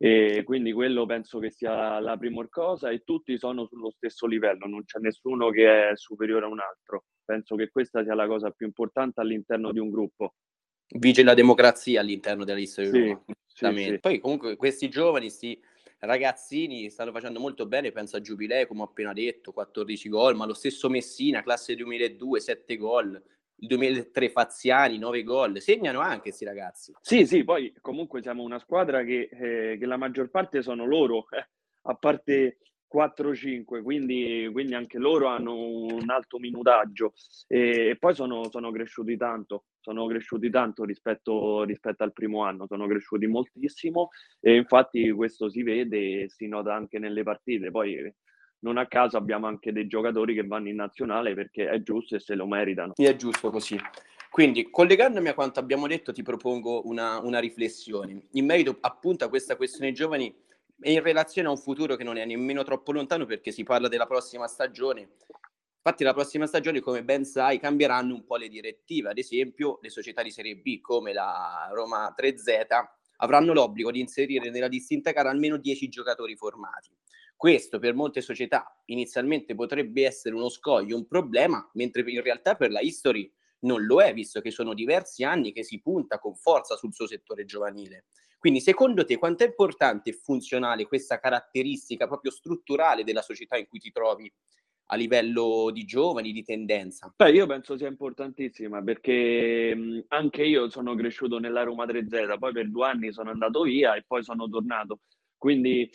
E 0.00 0.42
quindi 0.44 0.72
quello 0.72 1.06
penso 1.06 1.40
che 1.40 1.50
sia 1.50 1.98
la 1.98 2.16
prima 2.16 2.46
cosa 2.48 2.90
e 2.90 3.00
tutti 3.00 3.36
sono 3.36 3.66
sullo 3.66 3.90
stesso 3.90 4.26
livello, 4.26 4.68
non 4.68 4.84
c'è 4.84 5.00
nessuno 5.00 5.50
che 5.50 5.90
è 5.90 5.96
superiore 5.96 6.44
a 6.44 6.48
un 6.48 6.60
altro. 6.60 7.06
Penso 7.24 7.56
che 7.56 7.68
questa 7.68 8.04
sia 8.04 8.14
la 8.14 8.28
cosa 8.28 8.50
più 8.50 8.64
importante 8.64 9.20
all'interno 9.20 9.72
di 9.72 9.80
un 9.80 9.90
gruppo. 9.90 10.34
Vige 10.86 11.24
la 11.24 11.34
democrazia 11.34 12.00
all'interno 12.00 12.44
della 12.44 12.58
lista 12.58 12.80
di 12.80 12.88
sì, 12.88 13.16
sì, 13.44 13.76
sì. 13.76 13.98
Poi 13.98 14.20
comunque 14.20 14.56
questi 14.56 14.88
giovani, 14.88 15.26
questi 15.26 15.60
ragazzini 15.98 16.90
stanno 16.90 17.10
facendo 17.10 17.40
molto 17.40 17.66
bene, 17.66 17.90
penso 17.90 18.16
a 18.16 18.20
Giubilei, 18.20 18.68
come 18.68 18.82
ho 18.82 18.84
appena 18.84 19.12
detto, 19.12 19.50
14 19.52 20.08
gol, 20.08 20.36
ma 20.36 20.46
lo 20.46 20.54
stesso 20.54 20.88
Messina, 20.88 21.42
classe 21.42 21.74
2002, 21.74 22.38
7 22.38 22.76
gol, 22.76 23.20
il 23.60 23.66
2003 23.66 24.30
Faziani, 24.30 24.98
9 24.98 25.22
gol, 25.22 25.60
segnano 25.60 26.00
anche 26.00 26.22
questi 26.22 26.44
ragazzi. 26.44 26.94
Sì, 27.00 27.26
sì, 27.26 27.44
poi 27.44 27.74
comunque 27.80 28.22
siamo 28.22 28.42
una 28.42 28.58
squadra 28.58 29.02
che, 29.02 29.28
eh, 29.30 29.78
che 29.78 29.86
la 29.86 29.96
maggior 29.96 30.30
parte 30.30 30.62
sono 30.62 30.84
loro, 30.84 31.26
eh, 31.30 31.48
a 31.82 31.94
parte 31.94 32.58
4-5, 32.88 33.82
quindi, 33.82 34.48
quindi, 34.50 34.74
anche 34.74 34.98
loro 34.98 35.26
hanno 35.26 35.54
un 35.54 36.08
alto 36.08 36.38
minutaggio 36.38 37.12
e, 37.46 37.90
e 37.90 37.96
poi 37.98 38.14
sono, 38.14 38.48
sono, 38.50 38.70
cresciuti 38.70 39.16
tanto, 39.16 39.64
sono 39.80 40.06
cresciuti 40.06 40.48
tanto 40.48 40.84
rispetto, 40.84 41.64
rispetto, 41.64 42.02
al 42.02 42.14
primo 42.14 42.44
anno, 42.44 42.66
sono 42.66 42.86
cresciuti 42.86 43.26
moltissimo 43.26 44.08
e 44.40 44.56
infatti 44.56 45.10
questo 45.12 45.50
si 45.50 45.62
vede 45.62 46.22
e 46.22 46.28
si 46.30 46.46
nota 46.48 46.74
anche 46.74 46.98
nelle 46.98 47.22
partite. 47.22 47.70
Poi 47.70 48.12
non 48.60 48.76
a 48.76 48.86
caso 48.86 49.16
abbiamo 49.16 49.46
anche 49.46 49.72
dei 49.72 49.86
giocatori 49.86 50.34
che 50.34 50.46
vanno 50.46 50.68
in 50.68 50.76
nazionale 50.76 51.34
perché 51.34 51.68
è 51.68 51.82
giusto 51.82 52.16
e 52.16 52.20
se 52.20 52.34
lo 52.34 52.46
meritano. 52.46 52.92
Sì, 52.94 53.04
è 53.04 53.14
giusto 53.16 53.50
così. 53.50 53.78
Quindi, 54.30 54.70
collegandomi 54.70 55.28
a 55.28 55.34
quanto 55.34 55.58
abbiamo 55.58 55.86
detto, 55.86 56.12
ti 56.12 56.22
propongo 56.22 56.86
una, 56.86 57.18
una 57.20 57.38
riflessione 57.38 58.26
in 58.32 58.44
merito 58.44 58.76
appunto 58.80 59.24
a 59.24 59.28
questa 59.28 59.56
questione 59.56 59.92
giovani 59.92 60.34
e 60.80 60.92
in 60.92 61.02
relazione 61.02 61.48
a 61.48 61.50
un 61.50 61.56
futuro 61.56 61.96
che 61.96 62.04
non 62.04 62.16
è 62.16 62.24
nemmeno 62.24 62.62
troppo 62.62 62.92
lontano 62.92 63.26
perché 63.26 63.50
si 63.50 63.62
parla 63.62 63.88
della 63.88 64.06
prossima 64.06 64.46
stagione. 64.46 65.08
Infatti 65.76 66.04
la 66.04 66.12
prossima 66.12 66.46
stagione, 66.46 66.80
come 66.80 67.02
ben 67.02 67.24
sai, 67.24 67.58
cambieranno 67.58 68.14
un 68.14 68.24
po' 68.24 68.36
le 68.36 68.48
direttive. 68.48 69.10
Ad 69.10 69.18
esempio, 69.18 69.78
le 69.80 69.88
società 69.88 70.22
di 70.22 70.30
Serie 70.30 70.56
B 70.56 70.80
come 70.80 71.12
la 71.12 71.70
Roma 71.72 72.14
3Z 72.16 72.66
avranno 73.16 73.52
l'obbligo 73.52 73.90
di 73.90 74.00
inserire 74.00 74.50
nella 74.50 74.68
distinta 74.68 75.12
gara 75.12 75.30
almeno 75.30 75.56
10 75.56 75.88
giocatori 75.88 76.36
formati. 76.36 76.90
Questo 77.38 77.78
per 77.78 77.94
molte 77.94 78.20
società 78.20 78.82
inizialmente 78.86 79.54
potrebbe 79.54 80.04
essere 80.04 80.34
uno 80.34 80.48
scoglio, 80.48 80.96
un 80.96 81.06
problema, 81.06 81.70
mentre 81.74 82.02
in 82.10 82.20
realtà 82.20 82.56
per 82.56 82.72
la 82.72 82.80
History 82.80 83.32
non 83.60 83.84
lo 83.86 84.02
è, 84.02 84.12
visto 84.12 84.40
che 84.40 84.50
sono 84.50 84.74
diversi 84.74 85.22
anni 85.22 85.52
che 85.52 85.62
si 85.62 85.80
punta 85.80 86.18
con 86.18 86.34
forza 86.34 86.74
sul 86.74 86.92
suo 86.92 87.06
settore 87.06 87.44
giovanile. 87.44 88.06
Quindi 88.40 88.60
secondo 88.60 89.04
te 89.04 89.18
quanto 89.18 89.44
è 89.44 89.46
importante 89.46 90.10
e 90.10 90.14
funzionale 90.14 90.86
questa 90.88 91.20
caratteristica 91.20 92.08
proprio 92.08 92.32
strutturale 92.32 93.04
della 93.04 93.22
società 93.22 93.56
in 93.56 93.68
cui 93.68 93.78
ti 93.78 93.92
trovi 93.92 94.28
a 94.90 94.96
livello 94.96 95.70
di 95.72 95.84
giovani, 95.84 96.32
di 96.32 96.42
tendenza? 96.42 97.12
Beh, 97.14 97.30
io 97.30 97.46
penso 97.46 97.76
sia 97.76 97.86
importantissima 97.86 98.82
perché 98.82 99.74
mh, 99.76 100.04
anche 100.08 100.42
io 100.44 100.68
sono 100.70 100.96
cresciuto 100.96 101.38
nella 101.38 101.62
Roma 101.62 101.84
3Z, 101.86 102.36
poi 102.36 102.52
per 102.52 102.68
due 102.68 102.86
anni 102.88 103.12
sono 103.12 103.30
andato 103.30 103.62
via 103.62 103.94
e 103.94 104.02
poi 104.04 104.24
sono 104.24 104.48
tornato. 104.48 105.00
Quindi 105.36 105.88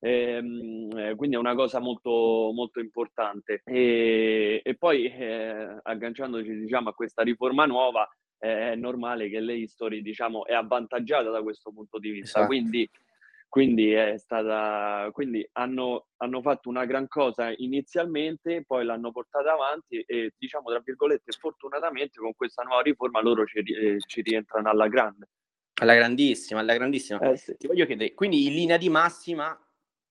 Ehm, 0.00 0.90
eh, 0.96 1.14
quindi 1.14 1.36
è 1.36 1.38
una 1.38 1.54
cosa 1.54 1.80
molto, 1.80 2.50
molto 2.52 2.80
importante. 2.80 3.62
E, 3.64 4.60
e 4.62 4.76
poi 4.76 5.06
eh, 5.06 5.78
agganciandoci 5.82 6.54
diciamo, 6.56 6.90
a 6.90 6.94
questa 6.94 7.22
riforma 7.22 7.64
nuova, 7.66 8.08
è 8.38 8.74
normale 8.74 9.28
che 9.28 9.40
l'History 9.40 10.02
diciamo, 10.02 10.44
è 10.46 10.52
avvantaggiata 10.52 11.30
da 11.30 11.42
questo 11.42 11.72
punto 11.72 11.98
di 11.98 12.10
vista. 12.10 12.40
Esatto. 12.40 12.46
Quindi, 12.46 12.88
quindi, 13.48 13.92
è 13.92 14.18
stata, 14.18 15.08
quindi 15.12 15.46
hanno, 15.52 16.08
hanno, 16.18 16.42
fatto 16.42 16.68
una 16.68 16.84
gran 16.84 17.08
cosa 17.08 17.52
inizialmente, 17.56 18.64
poi 18.66 18.84
l'hanno 18.84 19.10
portata 19.12 19.52
avanti 19.52 20.00
e 20.00 20.32
diciamo 20.36 20.68
tra 20.68 20.82
virgolette 20.84 21.32
fortunatamente 21.32 22.18
con 22.20 22.34
questa 22.34 22.62
nuova 22.62 22.82
riforma 22.82 23.22
loro 23.22 23.46
ci, 23.46 23.60
eh, 23.60 23.96
ci 24.06 24.20
rientrano 24.20 24.68
alla 24.68 24.88
grande. 24.88 25.28
Alla 25.80 25.94
grandissima, 25.94 26.60
alla 26.60 26.74
grandissima. 26.74 27.18
Eh, 27.20 27.36
sì. 27.36 27.54
Ti 27.56 27.66
voglio 27.66 27.86
chiedere, 27.86 28.14
quindi 28.14 28.46
in 28.46 28.54
linea 28.54 28.76
di 28.76 28.88
massima 28.88 29.58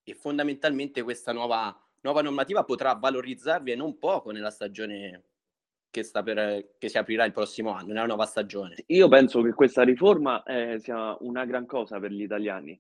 e 0.08 0.14
fondamentalmente 0.14 1.02
questa 1.02 1.34
nuova, 1.34 1.76
nuova 2.02 2.22
normativa 2.22 2.64
potrà 2.64 2.94
valorizzarvi 2.94 3.72
e 3.72 3.76
non 3.76 3.98
poco 3.98 4.30
nella 4.32 4.52
stagione 4.52 5.24
che, 5.90 6.04
sta 6.04 6.22
per, 6.22 6.76
che 6.78 6.90
si 6.90 6.98
aprirà 6.98 7.26
il 7.26 7.32
prossimo 7.32 7.72
anno, 7.72 7.88
nella 7.88 8.06
nuova 8.06 8.26
stagione. 8.26 8.76
Io 8.88 9.08
penso 9.08 9.42
che 9.42 9.54
questa 9.54 9.82
riforma 9.84 10.44
eh, 10.44 10.78
sia 10.80 11.18
una 11.22 11.46
gran 11.46 11.66
cosa 11.66 12.00
per 12.00 12.12
gli 12.12 12.22
italiani. 12.22 12.80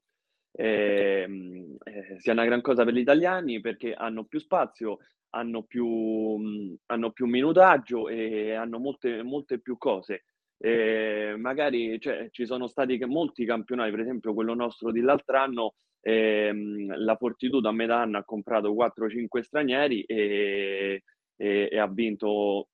Eh, 0.51 1.77
eh, 1.83 2.15
sia 2.19 2.33
una 2.33 2.45
gran 2.45 2.61
cosa 2.61 2.85
per 2.85 2.93
gli 2.93 2.99
italiani 2.99 3.59
perché 3.59 3.93
hanno 3.93 4.25
più 4.25 4.39
spazio, 4.39 4.99
hanno 5.31 5.63
più, 5.63 5.87
mh, 5.87 6.75
hanno 6.87 7.11
più 7.11 7.25
minutaggio 7.25 8.07
e 8.07 8.53
hanno 8.53 8.79
molte, 8.79 9.23
molte 9.23 9.59
più 9.59 9.77
cose. 9.77 10.25
Eh, 10.57 11.35
magari 11.37 11.99
cioè, 11.99 12.29
ci 12.31 12.45
sono 12.45 12.67
stati 12.67 12.97
molti 13.05 13.45
campionati, 13.45 13.91
per 13.91 13.99
esempio 14.01 14.33
quello 14.33 14.53
nostro 14.53 14.91
di 14.91 15.01
l'altro 15.01 15.37
anno, 15.37 15.73
ehm, 16.05 16.97
la 16.97 17.15
Fortitudo 17.15 17.67
a 17.67 17.71
metà 17.71 18.01
anno 18.01 18.19
ha 18.19 18.23
comprato 18.23 18.73
4-5 18.73 19.41
stranieri 19.41 20.03
e, 20.03 21.01
e, 21.35 21.69
e, 21.71 21.79
ha 21.79 21.87
vinto 21.87 22.67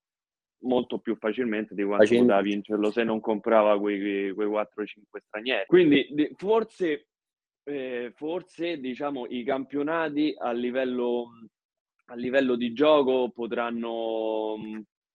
molto 0.63 0.99
più 0.99 1.15
facilmente 1.15 1.73
di 1.73 1.83
quanto 1.83 2.03
Facendo. 2.03 2.25
poteva 2.25 2.41
vincerlo 2.41 2.91
se 2.91 3.03
non 3.03 3.21
comprava 3.21 3.79
quei, 3.79 4.31
quei 4.33 4.47
4-5 4.47 5.21
stranieri. 5.25 5.65
Quindi 5.65 6.07
forse, 6.35 7.07
eh, 7.63 8.11
forse 8.15 8.79
diciamo, 8.79 9.25
i 9.27 9.43
campionati 9.45 10.35
a 10.37 10.51
livello, 10.51 11.29
a 12.07 12.15
livello 12.15 12.55
di 12.55 12.73
gioco 12.73 13.31
potranno, 13.33 14.57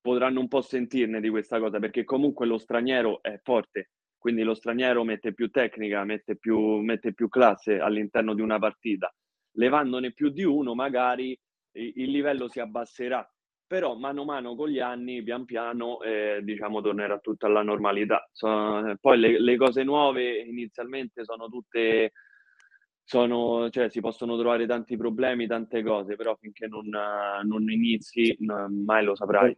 potranno 0.01 0.41
un 0.41 0.49
po' 0.49 0.63
sentirne 0.63 1.21
di 1.21 1.29
questa 1.29 1.61
cosa 1.61 1.79
perché 1.79 2.05
comunque 2.05 2.47
lo 2.47 2.57
straniero 2.57 3.23
è 3.23 3.39
forte 3.43 3.91
quindi 4.27 4.43
lo 4.43 4.55
straniero 4.55 5.05
mette 5.05 5.33
più 5.33 5.51
tecnica, 5.51 6.03
mette 6.03 6.35
più, 6.37 6.79
mette 6.79 7.15
più 7.15 7.29
classe 7.29 7.79
all'interno 7.79 8.35
di 8.35 8.41
una 8.41 8.59
partita. 8.59 9.15
Levandone 9.53 10.13
più 10.13 10.31
di 10.31 10.43
uno, 10.43 10.75
magari 10.75 11.39
il 11.71 12.11
livello 12.11 12.49
si 12.49 12.59
abbasserà, 12.59 13.25
però 13.65 13.95
mano 13.95 14.23
a 14.23 14.25
mano 14.25 14.57
con 14.57 14.69
gli 14.69 14.81
anni, 14.81 15.23
pian 15.23 15.45
piano, 15.45 16.03
eh, 16.03 16.41
diciamo, 16.43 16.81
tornerà 16.81 17.21
tutto 17.21 17.47
alla 17.47 17.63
normalità. 17.63 18.29
Sono, 18.33 18.97
poi 19.01 19.17
le, 19.17 19.41
le, 19.41 19.57
cose 19.57 19.85
nuove 19.85 20.41
inizialmente 20.41 21.23
sono 21.23 21.47
tutte, 21.49 22.11
sono, 23.05 23.71
cioè 23.71 23.89
si 23.91 24.01
possono 24.01 24.37
trovare 24.37 24.67
tanti 24.67 24.97
problemi, 24.97 25.47
tante 25.47 25.85
cose, 25.85 26.17
però 26.17 26.35
finché 26.35 26.67
non, 26.67 26.89
non 26.89 27.71
inizi 27.71 28.37
mai 28.41 29.05
lo 29.05 29.15
saprai. 29.15 29.57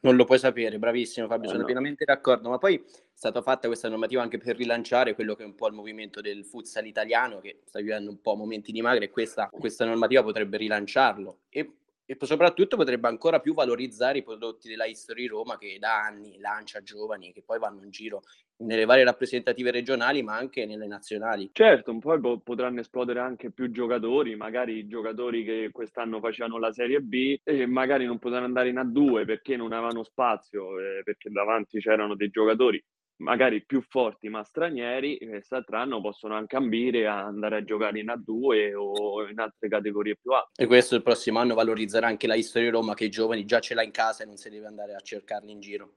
Non 0.00 0.14
lo 0.14 0.24
puoi 0.24 0.38
sapere, 0.38 0.78
bravissimo 0.78 1.26
Fabio, 1.26 1.48
sono 1.48 1.60
no. 1.60 1.66
pienamente 1.66 2.04
d'accordo, 2.04 2.48
ma 2.50 2.58
poi 2.58 2.76
è 2.76 2.82
stata 3.12 3.42
fatta 3.42 3.66
questa 3.66 3.88
normativa 3.88 4.22
anche 4.22 4.38
per 4.38 4.56
rilanciare 4.56 5.14
quello 5.14 5.34
che 5.34 5.42
è 5.42 5.46
un 5.46 5.56
po' 5.56 5.66
il 5.66 5.74
movimento 5.74 6.20
del 6.20 6.44
futsal 6.44 6.86
italiano, 6.86 7.40
che 7.40 7.62
sta 7.64 7.80
vivendo 7.80 8.08
un 8.10 8.20
po' 8.20 8.36
momenti 8.36 8.70
di 8.70 8.80
magre 8.80 9.06
e 9.06 9.10
questa, 9.10 9.48
questa 9.50 9.84
normativa 9.84 10.22
potrebbe 10.22 10.56
rilanciarlo. 10.56 11.40
E 11.48 11.72
e 12.10 12.16
soprattutto 12.22 12.76
potrebbe 12.78 13.06
ancora 13.06 13.38
più 13.38 13.52
valorizzare 13.52 14.18
i 14.18 14.22
prodotti 14.22 14.66
della 14.66 14.86
History 14.86 15.26
Roma 15.26 15.58
che 15.58 15.76
da 15.78 16.04
anni 16.04 16.38
lancia 16.38 16.82
giovani 16.82 17.34
che 17.34 17.42
poi 17.44 17.58
vanno 17.58 17.82
in 17.84 17.90
giro 17.90 18.22
nelle 18.60 18.86
varie 18.86 19.04
rappresentative 19.04 19.70
regionali 19.70 20.22
ma 20.22 20.34
anche 20.34 20.64
nelle 20.64 20.86
nazionali. 20.86 21.50
Certo, 21.52 21.96
poi 21.98 22.18
po- 22.18 22.40
potranno 22.40 22.80
esplodere 22.80 23.20
anche 23.20 23.50
più 23.50 23.70
giocatori, 23.70 24.36
magari 24.36 24.88
giocatori 24.88 25.44
che 25.44 25.68
quest'anno 25.70 26.18
facevano 26.18 26.58
la 26.58 26.72
Serie 26.72 27.00
B 27.00 27.40
e 27.44 27.66
magari 27.66 28.06
non 28.06 28.18
potranno 28.18 28.46
andare 28.46 28.70
in 28.70 28.76
A2 28.76 29.26
perché 29.26 29.56
non 29.56 29.74
avevano 29.74 30.02
spazio, 30.02 30.80
eh, 30.80 31.02
perché 31.04 31.28
davanti 31.28 31.78
c'erano 31.78 32.16
dei 32.16 32.30
giocatori 32.30 32.82
magari 33.18 33.64
più 33.64 33.80
forti 33.82 34.28
ma 34.28 34.42
stranieri, 34.44 35.18
quest'altro 35.18 35.76
anno 35.76 36.00
possono 36.00 36.34
anche 36.34 36.56
ambire 36.56 37.06
a 37.06 37.24
andare 37.24 37.56
a 37.56 37.64
giocare 37.64 38.00
in 38.00 38.06
A2 38.06 38.74
o 38.74 39.28
in 39.28 39.38
altre 39.38 39.68
categorie 39.68 40.16
più 40.20 40.32
alte. 40.32 40.62
E 40.62 40.66
questo 40.66 40.94
il 40.94 41.02
prossimo 41.02 41.38
anno 41.38 41.54
valorizzerà 41.54 42.06
anche 42.06 42.26
la 42.26 42.34
History 42.34 42.68
Roma 42.68 42.94
che 42.94 43.04
i 43.04 43.10
giovani 43.10 43.44
già 43.44 43.60
ce 43.60 43.74
l'ha 43.74 43.82
in 43.82 43.90
casa 43.90 44.22
e 44.22 44.26
non 44.26 44.36
si 44.36 44.50
deve 44.50 44.66
andare 44.66 44.94
a 44.94 45.00
cercarli 45.00 45.50
in 45.50 45.60
giro. 45.60 45.92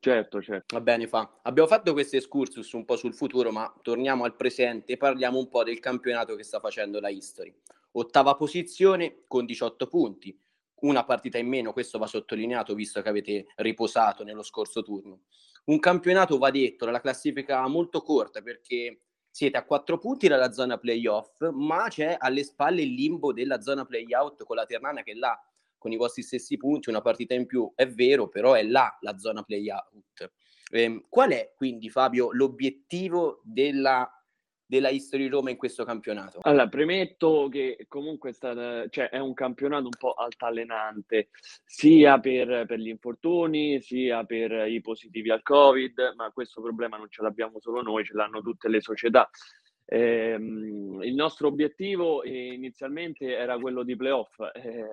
Certo, 0.00 0.40
certo. 0.40 0.76
Va 0.76 0.80
bene, 0.80 1.08
fa. 1.08 1.40
Abbiamo 1.42 1.68
fatto 1.68 1.92
questo 1.92 2.16
excursus 2.16 2.72
un 2.72 2.84
po' 2.84 2.96
sul 2.96 3.14
futuro, 3.14 3.50
ma 3.50 3.72
torniamo 3.82 4.24
al 4.24 4.36
presente 4.36 4.92
e 4.92 4.96
parliamo 4.96 5.38
un 5.38 5.48
po' 5.48 5.64
del 5.64 5.80
campionato 5.80 6.36
che 6.36 6.44
sta 6.44 6.60
facendo 6.60 7.00
la 7.00 7.08
History. 7.08 7.52
Ottava 7.92 8.36
posizione 8.36 9.24
con 9.26 9.44
18 9.44 9.88
punti, 9.88 10.38
una 10.80 11.04
partita 11.04 11.38
in 11.38 11.48
meno, 11.48 11.72
questo 11.72 11.98
va 11.98 12.06
sottolineato 12.06 12.74
visto 12.74 13.02
che 13.02 13.08
avete 13.08 13.46
riposato 13.56 14.22
nello 14.22 14.44
scorso 14.44 14.82
turno. 14.82 15.22
Un 15.68 15.78
campionato, 15.80 16.38
va 16.38 16.50
detto, 16.50 16.86
dalla 16.86 17.00
classifica 17.00 17.66
molto 17.68 18.00
corta 18.00 18.40
perché 18.40 19.02
siete 19.30 19.58
a 19.58 19.64
quattro 19.64 19.98
punti 19.98 20.26
dalla 20.26 20.50
zona 20.50 20.78
playoff, 20.78 21.46
ma 21.50 21.88
c'è 21.88 22.16
alle 22.18 22.42
spalle 22.42 22.82
il 22.82 22.94
limbo 22.94 23.34
della 23.34 23.60
zona 23.60 23.84
playout 23.84 24.44
con 24.44 24.56
la 24.56 24.64
Ternana 24.64 25.02
che 25.02 25.12
è 25.12 25.14
là 25.14 25.38
con 25.76 25.92
i 25.92 25.96
vostri 25.96 26.22
stessi 26.22 26.56
punti, 26.56 26.88
una 26.88 27.02
partita 27.02 27.34
in 27.34 27.46
più, 27.46 27.70
è 27.74 27.86
vero, 27.86 28.28
però 28.28 28.54
è 28.54 28.62
là 28.62 28.96
la 29.02 29.16
zona 29.18 29.42
playout. 29.42 30.32
Eh, 30.70 31.04
qual 31.08 31.30
è 31.30 31.52
quindi, 31.54 31.88
Fabio, 31.90 32.32
l'obiettivo 32.32 33.40
della 33.44 34.10
della 34.68 34.90
History 34.90 35.28
Roma 35.28 35.50
in 35.50 35.56
questo 35.56 35.84
campionato? 35.84 36.40
Allora, 36.42 36.68
premetto 36.68 37.48
che 37.50 37.86
comunque 37.88 38.30
è, 38.30 38.32
stata, 38.34 38.86
cioè, 38.90 39.08
è 39.08 39.18
un 39.18 39.32
campionato 39.32 39.84
un 39.84 39.96
po' 39.98 40.12
altalenante, 40.12 41.30
sia 41.64 42.20
per, 42.20 42.66
per, 42.66 42.78
gli 42.78 42.88
infortuni, 42.88 43.80
sia 43.80 44.24
per 44.24 44.68
i 44.68 44.80
positivi 44.82 45.30
al 45.30 45.42
Covid, 45.42 46.12
ma 46.16 46.30
questo 46.30 46.60
problema 46.60 46.98
non 46.98 47.08
ce 47.08 47.22
l'abbiamo 47.22 47.58
solo 47.60 47.80
noi, 47.80 48.04
ce 48.04 48.12
l'hanno 48.12 48.42
tutte 48.42 48.68
le 48.68 48.82
società. 48.82 49.28
Eh, 49.90 50.34
il 50.34 51.14
nostro 51.14 51.48
obiettivo 51.48 52.22
inizialmente 52.22 53.34
era 53.34 53.58
quello 53.58 53.82
di 53.82 53.96
playoff, 53.96 54.38
eh, 54.52 54.86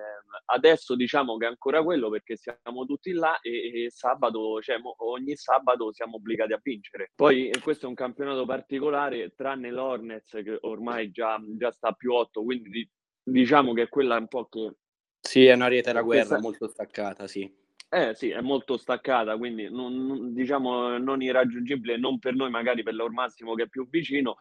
adesso 0.45 0.95
diciamo 0.95 1.35
che 1.35 1.45
è 1.45 1.49
ancora 1.49 1.83
quello 1.83 2.09
perché 2.09 2.37
siamo 2.37 2.85
tutti 2.85 3.11
là 3.11 3.37
e, 3.41 3.83
e 3.83 3.91
sabato, 3.91 4.61
cioè, 4.61 4.77
ogni 4.99 5.35
sabato 5.35 5.91
siamo 5.91 6.15
obbligati 6.15 6.53
a 6.53 6.61
vincere. 6.63 7.11
Poi 7.13 7.51
questo 7.61 7.87
è 7.87 7.89
un 7.89 7.95
campionato 7.95 8.45
particolare, 8.45 9.33
tranne 9.35 9.69
l'Hornets 9.69 10.31
che 10.31 10.57
ormai 10.61 11.11
già, 11.11 11.37
già 11.57 11.71
sta 11.71 11.89
a 11.89 11.93
più 11.93 12.13
8, 12.13 12.41
quindi 12.43 12.89
diciamo 13.21 13.73
che 13.73 13.89
quella 13.89 14.15
è 14.15 14.19
un 14.19 14.29
po' 14.29 14.47
che... 14.47 14.77
Sì, 15.19 15.45
è 15.45 15.55
una 15.55 15.67
rete 15.67 15.91
da 15.91 16.03
guerra 16.03 16.25
questa... 16.25 16.39
molto 16.39 16.67
staccata, 16.69 17.27
sì. 17.27 17.53
Eh 17.89 18.15
sì, 18.15 18.29
è 18.29 18.39
molto 18.39 18.77
staccata, 18.77 19.37
quindi 19.37 19.69
non, 19.69 20.33
diciamo 20.33 20.97
non 20.97 21.21
irraggiungibile, 21.21 21.97
non 21.97 22.17
per 22.17 22.33
noi, 22.33 22.49
magari 22.49 22.81
per 22.81 22.93
l'Or 22.93 23.11
Massimo 23.11 23.55
che 23.55 23.63
è 23.63 23.67
più 23.67 23.87
vicino, 23.89 24.37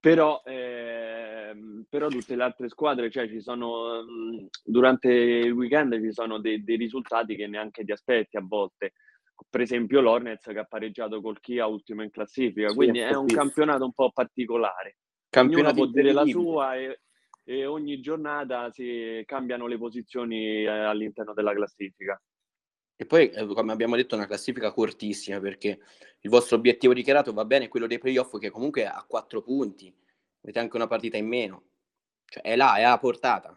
però, 0.00 0.42
ehm, 0.44 1.86
però 1.88 2.08
tutte 2.08 2.36
le 2.36 2.42
altre 2.42 2.68
squadre, 2.68 3.10
cioè 3.10 3.28
ci 3.28 3.40
sono 3.40 4.04
durante 4.64 5.08
il 5.12 5.52
weekend 5.52 6.00
ci 6.00 6.12
sono 6.12 6.38
dei, 6.38 6.62
dei, 6.62 6.76
risultati 6.76 7.34
che 7.34 7.46
neanche 7.46 7.84
ti 7.84 7.92
aspetti 7.92 8.36
a 8.36 8.44
volte. 8.46 8.92
Per 9.48 9.60
esempio 9.60 10.00
l'Ornez 10.00 10.42
che 10.44 10.58
ha 10.58 10.64
pareggiato 10.64 11.20
col 11.20 11.40
Kia 11.40 11.66
ultimo 11.66 12.02
in 12.02 12.10
classifica, 12.10 12.68
sì, 12.68 12.74
quindi 12.74 12.98
è, 13.00 13.08
è 13.08 13.16
un 13.16 13.26
campionato 13.26 13.84
un 13.84 13.92
po' 13.92 14.10
particolare. 14.12 14.96
Campionato 15.28 15.74
può 15.74 15.86
dire 15.86 16.12
la 16.12 16.24
sua 16.24 16.74
e, 16.76 17.00
e, 17.44 17.66
ogni 17.66 18.00
giornata 18.00 18.70
si 18.70 19.22
cambiano 19.26 19.66
le 19.66 19.78
posizioni 19.78 20.62
eh, 20.62 20.68
all'interno 20.68 21.34
della 21.34 21.52
classifica. 21.52 22.20
E 23.00 23.06
poi, 23.06 23.30
eh, 23.30 23.46
come 23.46 23.70
abbiamo 23.70 23.94
detto, 23.94 24.16
una 24.16 24.26
classifica 24.26 24.72
cortissima 24.72 25.38
perché 25.38 25.78
il 26.18 26.28
vostro 26.28 26.56
obiettivo 26.56 26.92
dichiarato 26.92 27.32
va 27.32 27.44
bene, 27.44 27.68
quello 27.68 27.86
dei 27.86 28.00
playoff 28.00 28.36
che 28.38 28.50
comunque 28.50 28.82
è 28.82 28.86
a 28.86 29.04
quattro 29.06 29.40
punti, 29.40 29.94
avete 30.42 30.58
anche 30.58 30.74
una 30.74 30.88
partita 30.88 31.16
in 31.16 31.28
meno, 31.28 31.62
cioè 32.24 32.42
è 32.42 32.56
là, 32.56 32.74
è 32.74 32.82
a 32.82 32.98
portata. 32.98 33.56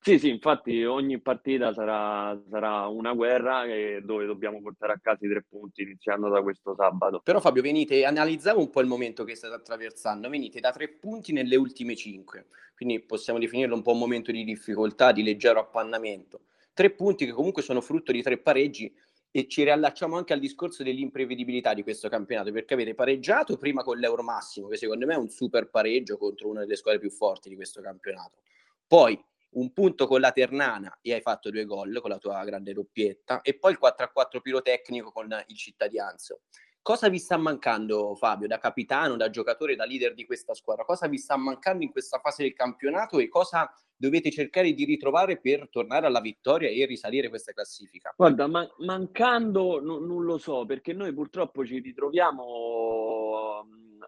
Sì, 0.00 0.18
sì, 0.18 0.28
infatti 0.28 0.82
ogni 0.82 1.20
partita 1.20 1.72
sarà, 1.72 2.36
sarà 2.50 2.88
una 2.88 3.14
guerra 3.14 3.62
dove 4.02 4.26
dobbiamo 4.26 4.60
portare 4.60 4.94
a 4.94 4.98
casa 5.00 5.24
i 5.24 5.28
tre 5.28 5.44
punti 5.48 5.82
iniziando 5.82 6.28
da 6.28 6.42
questo 6.42 6.74
sabato. 6.74 7.20
Però 7.20 7.38
Fabio, 7.38 7.62
venite, 7.62 8.04
analizziamo 8.04 8.58
un 8.58 8.70
po' 8.70 8.80
il 8.80 8.88
momento 8.88 9.22
che 9.22 9.36
state 9.36 9.54
attraversando, 9.54 10.28
venite 10.28 10.58
da 10.58 10.72
tre 10.72 10.88
punti 10.88 11.32
nelle 11.32 11.54
ultime 11.54 11.94
cinque, 11.94 12.48
quindi 12.74 12.98
possiamo 13.02 13.38
definirlo 13.38 13.76
un 13.76 13.82
po' 13.82 13.92
un 13.92 14.00
momento 14.00 14.32
di 14.32 14.42
difficoltà, 14.42 15.12
di 15.12 15.22
leggero 15.22 15.60
appannamento 15.60 16.40
tre 16.74 16.90
punti 16.90 17.24
che 17.24 17.32
comunque 17.32 17.62
sono 17.62 17.80
frutto 17.80 18.12
di 18.12 18.22
tre 18.22 18.38
pareggi 18.38 18.94
e 19.30 19.48
ci 19.48 19.64
riallacciamo 19.64 20.16
anche 20.16 20.32
al 20.32 20.38
discorso 20.38 20.82
dell'imprevedibilità 20.82 21.74
di 21.74 21.82
questo 21.82 22.08
campionato, 22.08 22.52
perché 22.52 22.74
avete 22.74 22.94
pareggiato 22.94 23.56
prima 23.56 23.82
con 23.82 23.98
l'Euro 23.98 24.22
Massimo, 24.22 24.68
che 24.68 24.76
secondo 24.76 25.06
me 25.06 25.14
è 25.14 25.16
un 25.16 25.28
super 25.28 25.70
pareggio 25.70 26.18
contro 26.18 26.48
una 26.48 26.60
delle 26.60 26.76
squadre 26.76 27.00
più 27.00 27.10
forti 27.10 27.48
di 27.48 27.56
questo 27.56 27.80
campionato. 27.80 28.42
Poi 28.86 29.18
un 29.54 29.72
punto 29.72 30.06
con 30.06 30.20
la 30.20 30.30
Ternana 30.32 30.98
e 31.00 31.14
hai 31.14 31.20
fatto 31.20 31.50
due 31.50 31.64
gol 31.64 32.00
con 32.00 32.10
la 32.10 32.18
tua 32.18 32.44
grande 32.44 32.72
doppietta, 32.72 33.40
e 33.40 33.58
poi 33.58 33.72
il 33.72 33.78
4-4 33.80 34.40
pirotecnico 34.40 35.10
con 35.10 35.26
il 35.46 35.56
Cittadianzo. 35.56 36.42
Cosa 36.84 37.08
vi 37.08 37.18
sta 37.18 37.38
mancando, 37.38 38.14
Fabio, 38.14 38.46
da 38.46 38.58
capitano, 38.58 39.16
da 39.16 39.30
giocatore, 39.30 39.74
da 39.74 39.86
leader 39.86 40.12
di 40.12 40.26
questa 40.26 40.52
squadra? 40.52 40.84
Cosa 40.84 41.08
vi 41.08 41.16
sta 41.16 41.34
mancando 41.34 41.82
in 41.82 41.90
questa 41.90 42.18
fase 42.18 42.42
del 42.42 42.52
campionato 42.52 43.18
e 43.18 43.28
cosa 43.28 43.72
dovete 43.96 44.30
cercare 44.30 44.70
di 44.74 44.84
ritrovare 44.84 45.40
per 45.40 45.70
tornare 45.70 46.04
alla 46.04 46.20
vittoria 46.20 46.68
e 46.68 46.84
risalire 46.84 47.30
questa 47.30 47.52
classifica? 47.52 48.12
Guarda, 48.14 48.46
ma- 48.48 48.70
mancando 48.80 49.80
no, 49.80 49.98
non 49.98 50.24
lo 50.24 50.36
so, 50.36 50.66
perché 50.66 50.92
noi 50.92 51.14
purtroppo 51.14 51.64
ci 51.64 51.78
ritroviamo, 51.78 52.44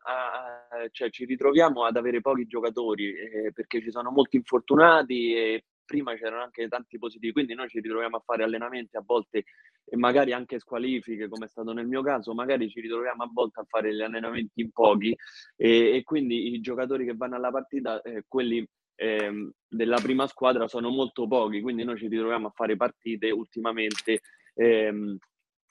a, 0.02 0.88
cioè, 0.90 1.08
ci 1.08 1.24
ritroviamo 1.24 1.82
ad 1.84 1.96
avere 1.96 2.20
pochi 2.20 2.46
giocatori, 2.46 3.14
eh, 3.14 3.52
perché 3.54 3.80
ci 3.80 3.90
sono 3.90 4.10
molti 4.10 4.36
infortunati 4.36 5.34
e 5.34 5.64
prima 5.82 6.14
c'erano 6.14 6.42
anche 6.42 6.68
tanti 6.68 6.98
positivi, 6.98 7.32
quindi 7.32 7.54
noi 7.54 7.70
ci 7.70 7.80
ritroviamo 7.80 8.18
a 8.18 8.22
fare 8.22 8.42
allenamenti 8.42 8.98
a 8.98 9.02
volte 9.02 9.44
e 9.88 9.96
magari 9.96 10.32
anche 10.32 10.58
squalifiche, 10.58 11.28
come 11.28 11.46
è 11.46 11.48
stato 11.48 11.72
nel 11.72 11.86
mio 11.86 12.02
caso, 12.02 12.34
magari 12.34 12.68
ci 12.68 12.80
ritroviamo 12.80 13.22
a 13.22 13.30
volte 13.32 13.60
a 13.60 13.66
fare 13.68 13.94
gli 13.94 14.02
allenamenti 14.02 14.60
in 14.60 14.72
pochi 14.72 15.16
e, 15.56 15.96
e 15.96 16.02
quindi 16.02 16.52
i 16.52 16.60
giocatori 16.60 17.04
che 17.04 17.14
vanno 17.14 17.36
alla 17.36 17.52
partita, 17.52 18.02
eh, 18.02 18.24
quelli 18.26 18.68
eh, 18.96 19.52
della 19.68 20.00
prima 20.00 20.26
squadra 20.26 20.66
sono 20.66 20.90
molto 20.90 21.28
pochi, 21.28 21.60
quindi 21.60 21.84
noi 21.84 21.98
ci 21.98 22.08
ritroviamo 22.08 22.48
a 22.48 22.52
fare 22.54 22.76
partite 22.76 23.30
ultimamente, 23.30 24.22
ehm, 24.54 25.16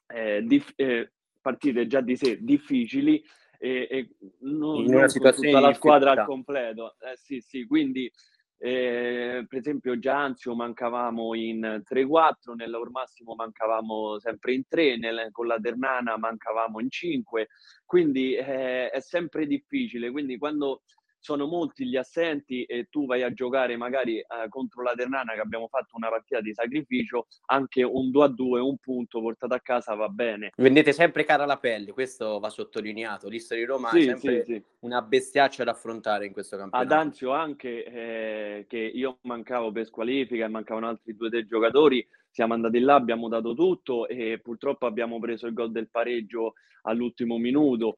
eh, 0.07 0.41
dif- 0.43 0.73
eh, 0.79 1.11
partite 1.41 1.85
già 1.87 1.99
di 1.99 2.15
sé 2.15 2.37
difficili 2.41 3.21
e, 3.59 3.87
e 3.89 4.15
non, 4.41 4.85
in 4.85 4.95
una 4.95 5.09
situazione 5.09 5.49
tutta 5.49 5.59
la 5.59 5.73
squadra 5.73 6.11
al 6.11 6.25
completo. 6.25 6.95
Eh, 6.99 7.17
sì, 7.17 7.41
sì, 7.41 7.65
quindi 7.65 8.09
eh, 8.57 9.45
per 9.47 9.59
esempio 9.59 9.99
già 9.99 10.17
Anzio 10.17 10.55
mancavamo 10.55 11.35
in 11.35 11.81
3-4, 11.83 12.53
nell'Or 12.55 12.89
Massimo 12.91 13.35
mancavamo 13.35 14.19
sempre 14.19 14.53
in 14.53 14.67
3, 14.67 14.97
nel, 14.97 15.29
con 15.31 15.47
la 15.47 15.59
Ternana 15.59 16.17
mancavamo 16.17 16.79
in 16.79 16.89
5, 16.89 17.47
quindi 17.85 18.35
eh, 18.35 18.89
è 18.89 18.99
sempre 18.99 19.45
difficile, 19.45 20.11
quindi 20.11 20.37
quando 20.37 20.81
sono 21.25 21.47
molti 21.47 21.87
gli 21.87 21.95
assenti 21.95 22.65
e 22.65 22.85
tu 22.91 23.07
vai 23.07 23.23
a 23.23 23.33
giocare 23.33 23.75
magari 23.77 24.19
eh, 24.19 24.25
contro 24.47 24.83
la 24.83 24.93
Ternana 24.93 25.33
che 25.33 25.39
abbiamo 25.39 25.67
fatto 25.67 25.95
una 25.95 26.07
partita 26.07 26.39
di 26.39 26.53
sacrificio, 26.53 27.25
anche 27.47 27.81
un 27.81 28.11
2 28.11 28.23
a 28.23 28.27
2, 28.27 28.59
un 28.59 28.77
punto 28.77 29.21
portato 29.21 29.55
a 29.55 29.59
casa 29.59 29.95
va 29.95 30.07
bene. 30.07 30.51
Vendete 30.55 30.93
sempre 30.93 31.23
cara 31.23 31.45
la 31.45 31.57
pelle, 31.57 31.93
questo 31.93 32.37
va 32.39 32.51
sottolineato. 32.51 33.27
L'Istria 33.27 33.57
di 33.57 33.65
Roma 33.65 33.89
sì, 33.89 34.01
è 34.01 34.03
sempre 34.03 34.43
sì, 34.45 34.53
sì. 34.53 34.63
una 34.81 35.01
bestiaccia 35.01 35.63
da 35.63 35.71
affrontare 35.71 36.27
in 36.27 36.31
questo 36.31 36.57
campionato. 36.57 36.93
Ad 36.93 36.99
Anzio 36.99 37.31
anche 37.31 37.85
eh, 37.85 38.65
che 38.67 38.77
io 38.77 39.17
mancavo 39.21 39.71
per 39.71 39.87
squalifica 39.87 40.45
e 40.45 40.49
mancavano 40.49 40.87
altri 40.87 41.15
due 41.15 41.25
o 41.25 41.29
tre 41.31 41.47
giocatori, 41.47 42.07
siamo 42.29 42.53
andati 42.53 42.77
là, 42.77 42.93
abbiamo 42.93 43.29
dato 43.29 43.55
tutto 43.55 44.07
e 44.07 44.39
purtroppo 44.43 44.85
abbiamo 44.85 45.17
preso 45.17 45.47
il 45.47 45.53
gol 45.53 45.71
del 45.71 45.89
pareggio 45.89 46.53
all'ultimo 46.83 47.39
minuto. 47.39 47.95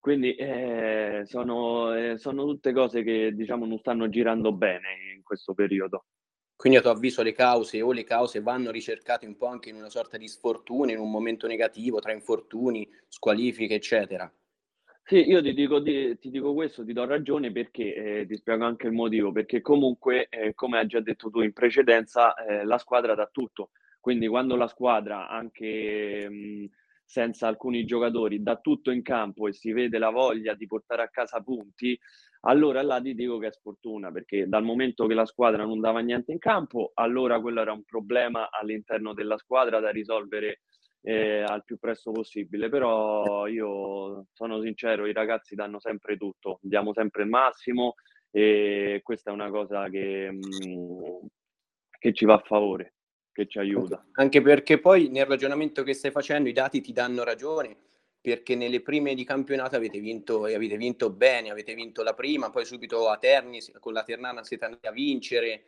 Quindi 0.00 0.34
eh, 0.36 1.22
sono, 1.24 1.94
eh, 1.94 2.18
sono 2.18 2.44
tutte 2.44 2.72
cose 2.72 3.02
che 3.02 3.32
diciamo 3.34 3.66
non 3.66 3.78
stanno 3.78 4.08
girando 4.08 4.52
bene 4.52 5.14
in 5.16 5.22
questo 5.22 5.54
periodo. 5.54 6.04
Quindi 6.56 6.78
a 6.78 6.82
tuo 6.82 6.90
avviso 6.90 7.22
le 7.22 7.32
cause 7.32 7.82
o 7.82 7.92
le 7.92 8.04
cause 8.04 8.40
vanno 8.40 8.70
ricercate 8.70 9.26
un 9.26 9.36
po' 9.36 9.46
anche 9.46 9.68
in 9.70 9.76
una 9.76 9.90
sorta 9.90 10.16
di 10.16 10.26
sfortuna, 10.28 10.92
in 10.92 10.98
un 10.98 11.10
momento 11.10 11.46
negativo, 11.46 12.00
tra 12.00 12.12
infortuni, 12.12 12.88
squalifiche, 13.08 13.74
eccetera. 13.74 14.32
Sì, 15.04 15.26
io 15.28 15.40
ti 15.40 15.54
dico, 15.54 15.82
ti, 15.82 16.18
ti 16.18 16.30
dico 16.30 16.52
questo, 16.52 16.84
ti 16.84 16.92
do 16.92 17.06
ragione 17.06 17.50
perché 17.50 18.20
eh, 18.20 18.26
ti 18.26 18.36
spiego 18.36 18.64
anche 18.66 18.86
il 18.88 18.92
motivo, 18.92 19.32
perché 19.32 19.62
comunque, 19.62 20.28
eh, 20.28 20.52
come 20.54 20.78
hai 20.78 20.86
già 20.86 21.00
detto 21.00 21.30
tu 21.30 21.40
in 21.40 21.52
precedenza, 21.54 22.34
eh, 22.34 22.64
la 22.64 22.76
squadra 22.78 23.14
dà 23.14 23.26
tutto. 23.32 23.70
Quindi 24.00 24.26
quando 24.28 24.54
la 24.56 24.66
squadra 24.68 25.28
anche 25.28 26.28
mh, 26.28 26.68
senza 27.08 27.48
alcuni 27.48 27.86
giocatori, 27.86 28.42
dà 28.42 28.56
tutto 28.56 28.90
in 28.90 29.00
campo 29.00 29.48
e 29.48 29.54
si 29.54 29.72
vede 29.72 29.96
la 29.96 30.10
voglia 30.10 30.52
di 30.52 30.66
portare 30.66 31.02
a 31.02 31.08
casa 31.08 31.40
punti, 31.40 31.98
allora 32.40 32.82
là 32.82 33.00
ti 33.00 33.14
dico 33.14 33.38
che 33.38 33.46
è 33.46 33.50
sfortuna, 33.50 34.12
perché 34.12 34.46
dal 34.46 34.62
momento 34.62 35.06
che 35.06 35.14
la 35.14 35.24
squadra 35.24 35.64
non 35.64 35.80
dava 35.80 36.00
niente 36.00 36.32
in 36.32 36.38
campo, 36.38 36.90
allora 36.94 37.40
quello 37.40 37.62
era 37.62 37.72
un 37.72 37.82
problema 37.84 38.50
all'interno 38.50 39.14
della 39.14 39.38
squadra 39.38 39.80
da 39.80 39.88
risolvere 39.88 40.60
eh, 41.00 41.40
al 41.40 41.64
più 41.64 41.78
presto 41.78 42.12
possibile. 42.12 42.68
Però 42.68 43.46
io 43.46 44.26
sono 44.34 44.60
sincero, 44.60 45.06
i 45.06 45.14
ragazzi 45.14 45.54
danno 45.54 45.80
sempre 45.80 46.18
tutto, 46.18 46.58
diamo 46.60 46.92
sempre 46.92 47.22
il 47.22 47.30
massimo 47.30 47.94
e 48.30 49.00
questa 49.02 49.30
è 49.30 49.32
una 49.32 49.48
cosa 49.50 49.88
che, 49.88 50.30
mm, 50.30 51.26
che 51.98 52.12
ci 52.12 52.26
va 52.26 52.34
a 52.34 52.42
favore 52.44 52.92
che 53.38 53.46
ci 53.46 53.58
aiuta. 53.60 54.04
Anche 54.14 54.42
perché 54.42 54.80
poi 54.80 55.08
nel 55.08 55.26
ragionamento 55.26 55.84
che 55.84 55.94
stai 55.94 56.10
facendo 56.10 56.48
i 56.48 56.52
dati 56.52 56.80
ti 56.80 56.92
danno 56.92 57.22
ragione, 57.22 57.76
perché 58.20 58.56
nelle 58.56 58.80
prime 58.80 59.14
di 59.14 59.24
campionato 59.24 59.76
avete 59.76 60.00
vinto 60.00 60.48
e 60.48 60.54
avete 60.54 60.76
vinto 60.76 61.10
bene, 61.10 61.50
avete 61.50 61.74
vinto 61.74 62.02
la 62.02 62.14
prima, 62.14 62.50
poi 62.50 62.64
subito 62.64 63.08
a 63.08 63.16
Terni 63.16 63.60
con 63.78 63.92
la 63.92 64.02
Ternana 64.02 64.42
siete 64.42 64.64
andati 64.64 64.88
a 64.88 64.90
vincere, 64.90 65.66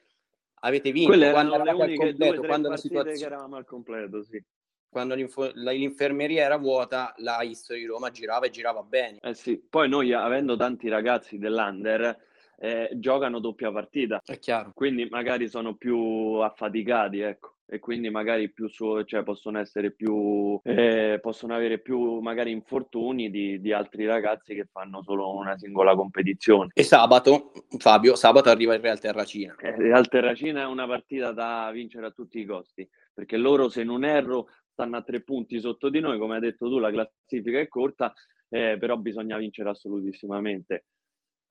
avete 0.62 0.90
vinto 0.90 1.10
Quelle 1.10 1.30
quando 1.30 1.54
eravate 1.54 1.92
al 1.92 1.96
completo, 1.96 2.42
quando 2.42 2.68
la 2.68 2.76
situazione 2.76 3.34
eravamo 3.34 3.56
al 3.56 3.64
completo, 3.64 4.22
sì. 4.24 4.42
Quando 4.88 5.14
l'infermeria 5.14 6.42
era 6.42 6.56
vuota, 6.56 7.14
la 7.18 7.40
History 7.42 7.84
Roma 7.84 8.10
girava 8.10 8.46
e 8.46 8.50
girava 8.50 8.82
bene. 8.82 9.18
Eh 9.22 9.34
sì, 9.34 9.56
poi 9.56 9.88
noi 9.88 10.12
avendo 10.12 10.56
tanti 10.56 10.88
ragazzi 10.88 11.38
dell'Under 11.38 12.18
eh, 12.60 12.90
giocano 12.94 13.40
doppia 13.40 13.72
partita. 13.72 14.20
È 14.24 14.38
chiaro. 14.38 14.72
Quindi 14.74 15.06
magari 15.08 15.48
sono 15.48 15.74
più 15.74 15.96
affaticati, 16.40 17.20
ecco 17.20 17.54
e 17.72 17.78
quindi 17.78 18.10
magari 18.10 18.50
più 18.50 18.66
su, 18.68 19.00
cioè 19.04 19.22
possono 19.22 19.60
essere 19.60 19.92
più 19.92 20.58
eh, 20.64 21.20
possono 21.22 21.54
avere 21.54 21.78
più 21.78 22.18
magari 22.18 22.50
infortuni 22.50 23.30
di, 23.30 23.60
di, 23.60 23.72
altri 23.72 24.06
ragazzi 24.06 24.56
che 24.56 24.66
fanno 24.68 25.04
solo 25.04 25.36
una 25.36 25.56
singola 25.56 25.94
competizione. 25.94 26.70
E 26.74 26.82
sabato, 26.82 27.52
Fabio, 27.78 28.16
sabato 28.16 28.50
arriva 28.50 28.74
il 28.74 28.80
Real 28.80 28.98
Terracina. 28.98 29.54
Eh, 29.60 29.76
Real 29.76 30.08
Terracina 30.08 30.62
è 30.62 30.66
una 30.66 30.88
partita 30.88 31.30
da 31.30 31.70
vincere 31.72 32.06
a 32.06 32.10
tutti 32.10 32.40
i 32.40 32.44
costi, 32.44 32.88
perché 33.14 33.36
loro 33.36 33.68
se 33.68 33.84
non 33.84 34.04
erro 34.04 34.48
stanno 34.72 34.96
a 34.96 35.02
tre 35.02 35.22
punti 35.22 35.60
sotto 35.60 35.90
di 35.90 36.00
noi, 36.00 36.18
come 36.18 36.34
hai 36.34 36.40
detto 36.40 36.68
tu 36.68 36.80
la 36.80 36.90
classifica 36.90 37.60
è 37.60 37.68
corta, 37.68 38.12
eh, 38.48 38.78
però 38.80 38.96
bisogna 38.96 39.36
vincere 39.36 39.70
assolutissimamente. 39.70 40.86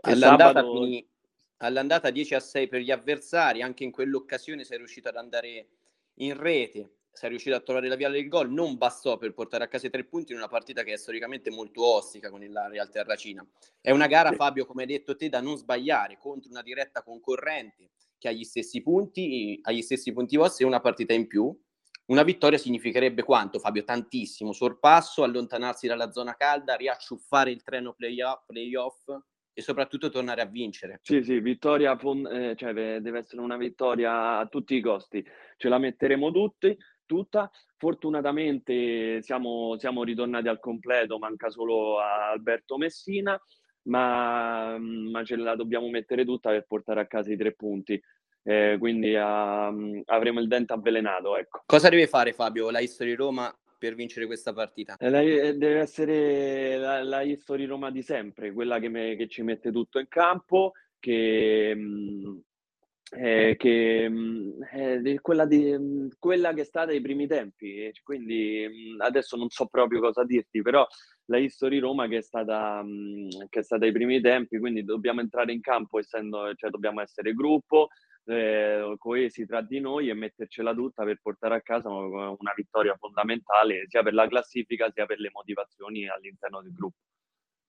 All'andata, 0.01 0.62
sabato... 0.62 1.05
all'andata 1.57 2.09
10 2.09 2.35
a 2.35 2.39
6 2.39 2.67
per 2.67 2.81
gli 2.81 2.91
avversari, 2.91 3.62
anche 3.62 3.83
in 3.83 3.91
quell'occasione 3.91 4.63
sei 4.63 4.77
riuscito 4.77 5.09
ad 5.09 5.17
andare 5.17 5.67
in 6.15 6.38
rete, 6.38 6.99
sei 7.12 7.29
riuscito 7.29 7.55
a 7.55 7.59
trovare 7.59 7.88
la 7.89 7.95
via 7.95 8.09
del 8.09 8.27
gol, 8.27 8.51
non 8.51 8.77
bastò 8.77 9.17
per 9.17 9.33
portare 9.33 9.65
a 9.65 9.67
casa 9.67 9.88
i 9.88 9.89
tre 9.89 10.05
punti 10.05 10.31
in 10.31 10.38
una 10.38 10.47
partita 10.47 10.83
che 10.83 10.93
è 10.93 10.97
storicamente 10.97 11.49
molto 11.49 11.85
ostica 11.85 12.29
con 12.29 12.43
il 12.43 12.57
Real 12.69 12.89
Terracina. 12.89 13.45
È 13.81 13.91
una 13.91 14.07
gara, 14.07 14.31
Fabio, 14.31 14.65
come 14.65 14.83
hai 14.83 14.88
detto 14.88 15.15
te, 15.15 15.27
da 15.27 15.41
non 15.41 15.57
sbagliare 15.57 16.17
contro 16.17 16.49
una 16.49 16.62
diretta 16.62 17.03
concorrente 17.03 17.89
che 18.17 18.29
ha 18.29 18.31
gli 18.31 18.43
stessi 18.43 18.81
punti, 18.81 19.59
ha 19.62 19.71
gli 19.71 19.81
stessi 19.81 20.13
punti 20.13 20.38
vostri 20.38 20.63
e 20.63 20.67
una 20.67 20.79
partita 20.79 21.13
in 21.13 21.27
più. 21.27 21.57
Una 22.05 22.23
vittoria 22.23 22.57
significherebbe 22.57 23.23
quanto, 23.23 23.59
Fabio? 23.59 23.83
Tantissimo. 23.83 24.51
Sorpasso, 24.51 25.23
allontanarsi 25.23 25.88
dalla 25.88 26.12
zona 26.12 26.35
calda, 26.35 26.75
riacciuffare 26.75 27.51
il 27.51 27.62
treno 27.63 27.93
playoff, 27.93 28.45
playoff 28.45 29.05
e 29.60 29.62
soprattutto 29.62 30.10
tornare 30.10 30.41
a 30.41 30.45
vincere. 30.45 31.00
Sì, 31.04 31.22
sì, 31.22 31.39
vittoria, 31.39 31.98
eh, 32.00 32.56
cioè 32.56 32.74
deve 32.74 33.19
essere 33.19 33.41
una 33.41 33.58
vittoria 33.58 34.38
a 34.38 34.48
tutti 34.48 34.76
i 34.76 34.82
costi. 34.82 35.24
Ce 35.58 35.69
la 35.69 35.78
metteremo 35.78 36.32
tutti, 36.32 36.76
tutta. 37.06 37.52
Fortunatamente 37.78 39.22
siamo, 39.22 39.78
siamo 39.78 40.04
ritornati 40.04 40.48
al 40.48 40.60
completo, 40.60 41.19
manca 41.19 41.50
solo 41.50 42.00
Alberto 42.00 42.78
Messina, 42.78 43.39
ma, 43.84 44.78
ma, 44.78 45.24
ce 45.24 45.36
la 45.36 45.56
dobbiamo 45.56 45.89
mettere 45.89 46.24
tutta 46.24 46.50
per 46.50 46.65
portare 46.65 47.02
a 47.02 47.08
casa 47.08 47.32
i 47.32 47.38
tre 47.38 47.54
punti. 47.54 48.02
Eh, 48.41 48.78
quindi 48.80 49.13
uh, 49.13 50.02
avremo 50.06 50.39
il 50.39 50.48
dente 50.48 50.72
avvelenato. 50.72 51.36
Ecco. 51.36 51.63
Cosa 51.65 51.89
deve 51.89 52.08
fare 52.08 52.32
Fabio, 52.32 52.69
la 52.69 52.80
History 52.80 53.13
Roma, 53.13 53.54
per 53.80 53.96
vincere 53.96 54.28
questa 54.28 54.54
partita? 54.54 54.98
Eh, 55.00 55.08
eh, 55.08 55.56
deve 55.56 55.80
essere 55.80 56.78
la, 56.78 57.02
la 57.02 57.22
History 57.22 57.65
Roma 57.65 57.89
di 57.89 58.04
sempre, 58.04 58.52
quella 58.52 58.78
che, 58.78 58.89
me, 58.89 59.15
che 59.15 59.28
ci 59.28 59.42
mette 59.42 59.72
tutto 59.72 59.98
in 59.98 60.08
campo, 60.08 60.74
che, 61.00 61.74
mh, 61.74 61.80
mm, 61.80 62.38
eh, 63.12 63.56
che 63.58 64.08
mm, 64.08 64.62
è 64.62 65.22
quella, 65.22 65.46
di, 65.46 65.76
mm, 65.76 66.08
quella, 66.20 66.54
che 66.54 66.62
è 66.62 66.65
stata 66.65 66.92
ai 66.92 67.02
primi 67.02 67.26
tempi. 67.26 67.92
Quindi 68.04 68.96
adesso 69.00 69.36
non 69.38 69.50
so 69.50 69.65
proprio 69.65 70.02
cosa 70.02 70.24
dirti, 70.26 70.62
però 70.62 70.86
la 71.26 71.38
History 71.38 71.80
Roma 71.80 72.08
che 72.08 72.18
è 72.18 72.22
stata, 72.22 72.84
che 73.48 73.60
è 73.60 73.63
stata 73.63 73.86
ai 73.86 73.92
primi 73.92 74.20
tempi, 74.20 74.60
quindi 74.60 74.84
dobbiamo 74.84 75.22
entrare 75.22 75.54
in 75.54 75.62
campo 75.62 76.00
essendo, 76.00 76.54
cioè 76.56 76.70
dobbiamo 76.70 77.02
essere 77.02 77.34
gruppo, 77.34 77.88
eh, 78.25 78.95
coesi 78.97 79.45
tra 79.45 79.62
di 79.62 79.79
noi 79.79 80.10
e 80.10 80.13
mettercela 80.13 80.73
tutta 80.73 81.03
per 81.03 81.19
portare 81.21 81.55
a 81.55 81.62
casa 81.62 81.89
una 81.89 82.53
vittoria 82.55 82.95
fondamentale 82.97 83.86
sia 83.88 84.03
per 84.03 84.13
la 84.13 84.27
classifica 84.27 84.91
sia 84.91 85.05
per 85.05 85.19
le 85.19 85.29
motivazioni 85.32 86.08
all'interno 86.08 86.62
del 86.62 86.73
gruppo. 86.73 86.97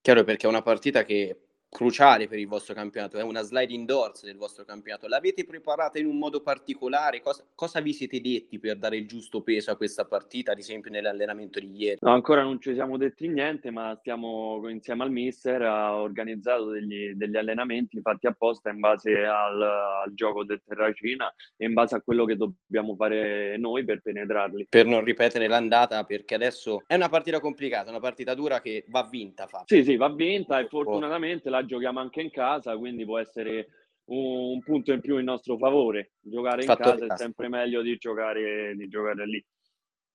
Chiaro 0.00 0.24
perché 0.24 0.46
è 0.46 0.48
una 0.48 0.62
partita 0.62 1.04
che 1.04 1.49
cruciale 1.70 2.26
per 2.26 2.38
il 2.38 2.48
vostro 2.48 2.74
campionato, 2.74 3.16
è 3.16 3.22
una 3.22 3.42
slide 3.42 3.72
indoors 3.72 4.24
del 4.24 4.37
vostro 4.37 4.64
campionato. 4.64 5.06
L'avete 5.06 5.44
preparata 5.44 5.98
in 5.98 6.06
un 6.06 6.18
modo 6.18 6.42
particolare? 6.42 7.20
Cosa, 7.20 7.44
cosa, 7.54 7.80
vi 7.80 7.92
siete 7.92 8.20
detti 8.20 8.59
per 8.59 8.76
dare 8.76 8.96
il 8.96 9.06
giusto 9.06 9.40
peso 9.42 9.70
a 9.70 9.76
questa 9.76 10.04
partita, 10.04 10.52
ad 10.52 10.59
esempio 10.59 10.90
nell'allenamento 10.90 11.61
di 11.61 11.70
ieri? 11.74 11.98
No, 12.00 12.12
ancora 12.12 12.42
non 12.42 12.61
ci 12.61 12.74
siamo 12.74 12.96
detti 12.96 13.28
niente, 13.28 13.70
ma 13.70 13.96
stiamo 14.00 14.68
insieme 14.68 15.04
al 15.04 15.12
mister, 15.12 15.62
ha 15.62 15.94
organizzato 15.94 16.70
degli, 16.70 17.12
degli 17.12 17.37
allenamenti 17.37 18.00
fatti 18.00 18.26
apposta 18.26 18.70
in 18.70 18.80
base 18.80 19.24
al, 19.24 19.62
al, 19.62 20.12
gioco 20.12 20.44
del 20.44 20.61
Terracina 20.66 21.33
e 21.56 21.66
in 21.66 21.72
base 21.72 21.94
a 21.94 22.00
quello 22.00 22.24
che 22.24 22.37
dobbiamo 22.37 22.96
fare 22.96 23.56
noi 23.59 23.85
per 23.85 24.02
penetrarli. 24.02 24.66
Per 24.68 24.87
non 24.87 25.04
ripetere 25.04 25.46
l'andata, 25.46 26.02
perché 26.04 26.35
adesso 26.35 26.83
è 26.87 26.96
una 26.96 27.09
partita 27.09 27.38
complicata, 27.38 27.90
una 27.90 28.00
partita 28.00 28.35
dura 28.35 28.61
che 28.61 28.85
va 28.88 29.06
vinta. 29.09 29.46
Fa. 29.46 29.62
Sì, 29.66 29.85
sì, 29.85 29.96
va 29.96 30.09
vinta 30.09 30.59
e 30.59 30.66
fortunatamente 30.66 31.48
la 31.48 31.60
giochiamo 31.64 32.01
anche 32.01 32.20
in 32.20 32.31
casa, 32.31 32.77
quindi 32.77 33.05
può 33.05 33.18
essere 33.18 33.68
un, 34.07 34.53
un 34.53 34.61
punto 34.61 34.92
in 34.92 35.01
più 35.01 35.18
in 35.18 35.25
nostro 35.25 35.57
favore. 35.57 36.12
Giocare 36.20 36.62
in 36.62 36.66
Fatto 36.66 36.83
casa 36.83 37.07
è 37.07 37.16
sempre 37.16 37.49
meglio 37.49 37.83
di 37.83 37.96
giocare, 37.96 38.75
di 38.77 38.88
giocare 38.88 39.27
lì. 39.27 39.44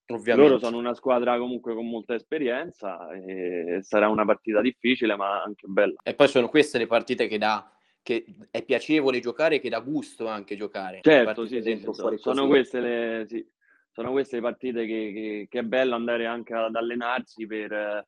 Ovviamente. 0.07 0.49
Loro 0.49 0.59
sono 0.63 0.77
una 0.77 0.93
squadra 0.93 1.37
comunque 1.37 1.73
con 1.73 1.89
molta 1.89 2.13
esperienza 2.13 3.09
e 3.09 3.79
sarà 3.81 4.07
una 4.07 4.23
partita 4.23 4.61
difficile 4.61 5.15
ma 5.15 5.41
anche 5.41 5.65
bella. 5.67 5.95
E 6.03 6.13
poi 6.13 6.27
sono 6.27 6.47
queste 6.47 6.77
le 6.77 6.85
partite 6.85 7.27
che 7.27 7.39
dà 7.39 7.69
che 8.03 8.23
è 8.51 8.63
piacevole 8.63 9.19
giocare 9.19 9.55
e 9.55 9.59
che 9.59 9.69
dà 9.69 9.79
gusto 9.79 10.27
anche 10.27 10.55
giocare. 10.55 10.99
Certo, 11.01 11.47
sì, 11.47 11.59
sì, 11.63 11.79
sono, 11.91 12.15
sono, 12.17 12.45
queste 12.45 12.79
le, 12.79 13.25
sì, 13.27 13.43
sono 13.89 14.11
queste 14.11 14.35
le 14.35 14.41
partite 14.43 14.85
che, 14.85 15.11
che, 15.11 15.47
che, 15.49 15.59
è 15.59 15.63
bello 15.63 15.95
andare 15.95 16.27
anche 16.27 16.53
ad 16.53 16.75
allenarsi 16.75 17.47
per, 17.47 18.05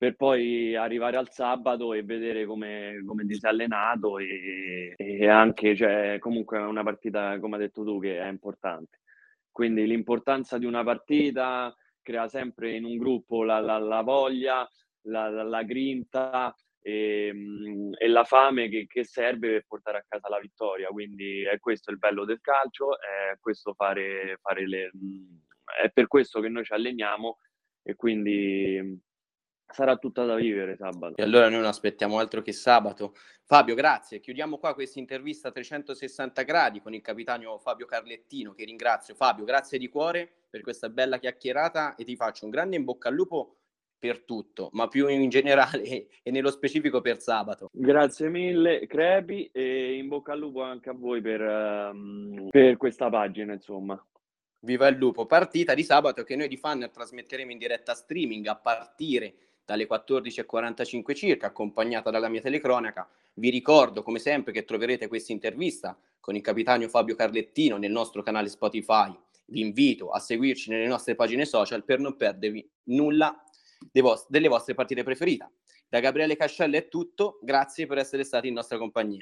per 0.00 0.16
poi 0.16 0.74
arrivare 0.74 1.18
al 1.18 1.30
sabato 1.30 1.92
e 1.92 2.02
vedere 2.02 2.46
come, 2.46 3.02
come 3.04 3.26
ti 3.26 3.34
sei 3.34 3.50
allenato 3.50 4.18
e, 4.18 4.94
e 4.96 5.28
anche, 5.28 5.76
cioè, 5.76 6.16
comunque 6.18 6.56
è 6.56 6.62
una 6.62 6.82
partita, 6.82 7.38
come 7.38 7.56
hai 7.56 7.64
detto 7.64 7.84
tu, 7.84 8.00
che 8.00 8.18
è 8.18 8.26
importante. 8.26 9.00
Quindi 9.50 9.86
l'importanza 9.86 10.56
di 10.56 10.64
una 10.64 10.82
partita 10.82 11.76
crea 12.00 12.28
sempre 12.28 12.74
in 12.74 12.86
un 12.86 12.96
gruppo 12.96 13.44
la, 13.44 13.60
la, 13.60 13.76
la 13.76 14.00
voglia, 14.00 14.66
la, 15.02 15.28
la 15.28 15.62
grinta 15.64 16.56
e, 16.80 17.34
e, 17.98 18.08
la 18.08 18.24
fame 18.24 18.70
che, 18.70 18.86
che, 18.86 19.04
serve 19.04 19.50
per 19.50 19.64
portare 19.68 19.98
a 19.98 20.04
casa 20.08 20.30
la 20.30 20.40
vittoria. 20.40 20.88
Quindi 20.88 21.42
è 21.42 21.58
questo 21.58 21.90
il 21.90 21.98
bello 21.98 22.24
del 22.24 22.40
calcio, 22.40 22.98
è 22.98 23.36
fare, 23.74 24.38
fare 24.40 24.66
le... 24.66 24.90
è 25.82 25.90
per 25.90 26.06
questo 26.06 26.40
che 26.40 26.48
noi 26.48 26.64
ci 26.64 26.72
alleniamo 26.72 27.36
e 27.82 27.94
quindi 27.96 29.08
sarà 29.72 29.96
tutta 29.96 30.24
da 30.24 30.34
vivere 30.34 30.76
sabato. 30.76 31.16
E 31.16 31.22
allora 31.22 31.48
noi 31.48 31.58
non 31.58 31.66
aspettiamo 31.66 32.18
altro 32.18 32.42
che 32.42 32.52
sabato. 32.52 33.14
Fabio, 33.44 33.74
grazie. 33.74 34.20
Chiudiamo 34.20 34.58
qua 34.58 34.74
questa 34.74 34.98
intervista 34.98 35.48
a 35.48 35.52
360 35.52 36.42
gradi 36.42 36.80
con 36.80 36.94
il 36.94 37.00
capitano 37.00 37.58
Fabio 37.58 37.86
Carlettino, 37.86 38.52
che 38.52 38.64
ringrazio. 38.64 39.14
Fabio, 39.14 39.44
grazie 39.44 39.78
di 39.78 39.88
cuore 39.88 40.30
per 40.48 40.60
questa 40.62 40.88
bella 40.88 41.18
chiacchierata 41.18 41.94
e 41.94 42.04
ti 42.04 42.16
faccio 42.16 42.44
un 42.44 42.50
grande 42.50 42.76
in 42.76 42.84
bocca 42.84 43.08
al 43.08 43.14
lupo 43.14 43.56
per 44.00 44.22
tutto, 44.22 44.70
ma 44.72 44.88
più 44.88 45.08
in 45.08 45.28
generale 45.28 45.82
e 46.22 46.30
nello 46.30 46.50
specifico 46.50 47.00
per 47.00 47.20
sabato. 47.20 47.68
Grazie 47.70 48.30
mille, 48.30 48.86
Crepi, 48.86 49.50
e 49.52 49.96
in 49.96 50.08
bocca 50.08 50.32
al 50.32 50.38
lupo 50.38 50.62
anche 50.62 50.88
a 50.88 50.94
voi 50.94 51.20
per, 51.20 51.40
um, 51.42 52.48
per 52.50 52.76
questa 52.78 53.10
pagina, 53.10 53.52
insomma. 53.52 54.02
Viva 54.62 54.88
il 54.88 54.96
lupo, 54.96 55.26
partita 55.26 55.74
di 55.74 55.82
sabato 55.82 56.22
che 56.22 56.36
noi 56.36 56.48
di 56.48 56.56
Fan 56.56 56.90
trasmetteremo 56.92 57.50
in 57.50 57.58
diretta 57.58 57.94
streaming 57.94 58.46
a 58.46 58.56
partire 58.56 59.34
dalle 59.64 59.86
14.45 59.86 61.14
circa, 61.14 61.46
accompagnata 61.46 62.10
dalla 62.10 62.28
mia 62.28 62.40
telecronaca. 62.40 63.08
Vi 63.34 63.50
ricordo, 63.50 64.02
come 64.02 64.18
sempre, 64.18 64.52
che 64.52 64.64
troverete 64.64 65.08
questa 65.08 65.32
intervista 65.32 65.98
con 66.20 66.36
il 66.36 66.42
capitano 66.42 66.86
Fabio 66.88 67.14
Carlettino 67.14 67.76
nel 67.76 67.90
nostro 67.90 68.22
canale 68.22 68.48
Spotify. 68.48 69.12
Vi 69.46 69.60
invito 69.60 70.10
a 70.10 70.20
seguirci 70.20 70.70
nelle 70.70 70.86
nostre 70.86 71.14
pagine 71.14 71.44
social 71.44 71.84
per 71.84 71.98
non 71.98 72.16
perdervi 72.16 72.68
nulla 72.84 73.42
vos- 73.94 74.26
delle 74.28 74.48
vostre 74.48 74.74
partite 74.74 75.02
preferite. 75.02 75.50
Da 75.88 75.98
Gabriele 75.98 76.36
Cascella 76.36 76.76
è 76.76 76.88
tutto, 76.88 77.40
grazie 77.42 77.86
per 77.86 77.98
essere 77.98 78.22
stati 78.22 78.46
in 78.46 78.54
nostra 78.54 78.78
compagnia. 78.78 79.18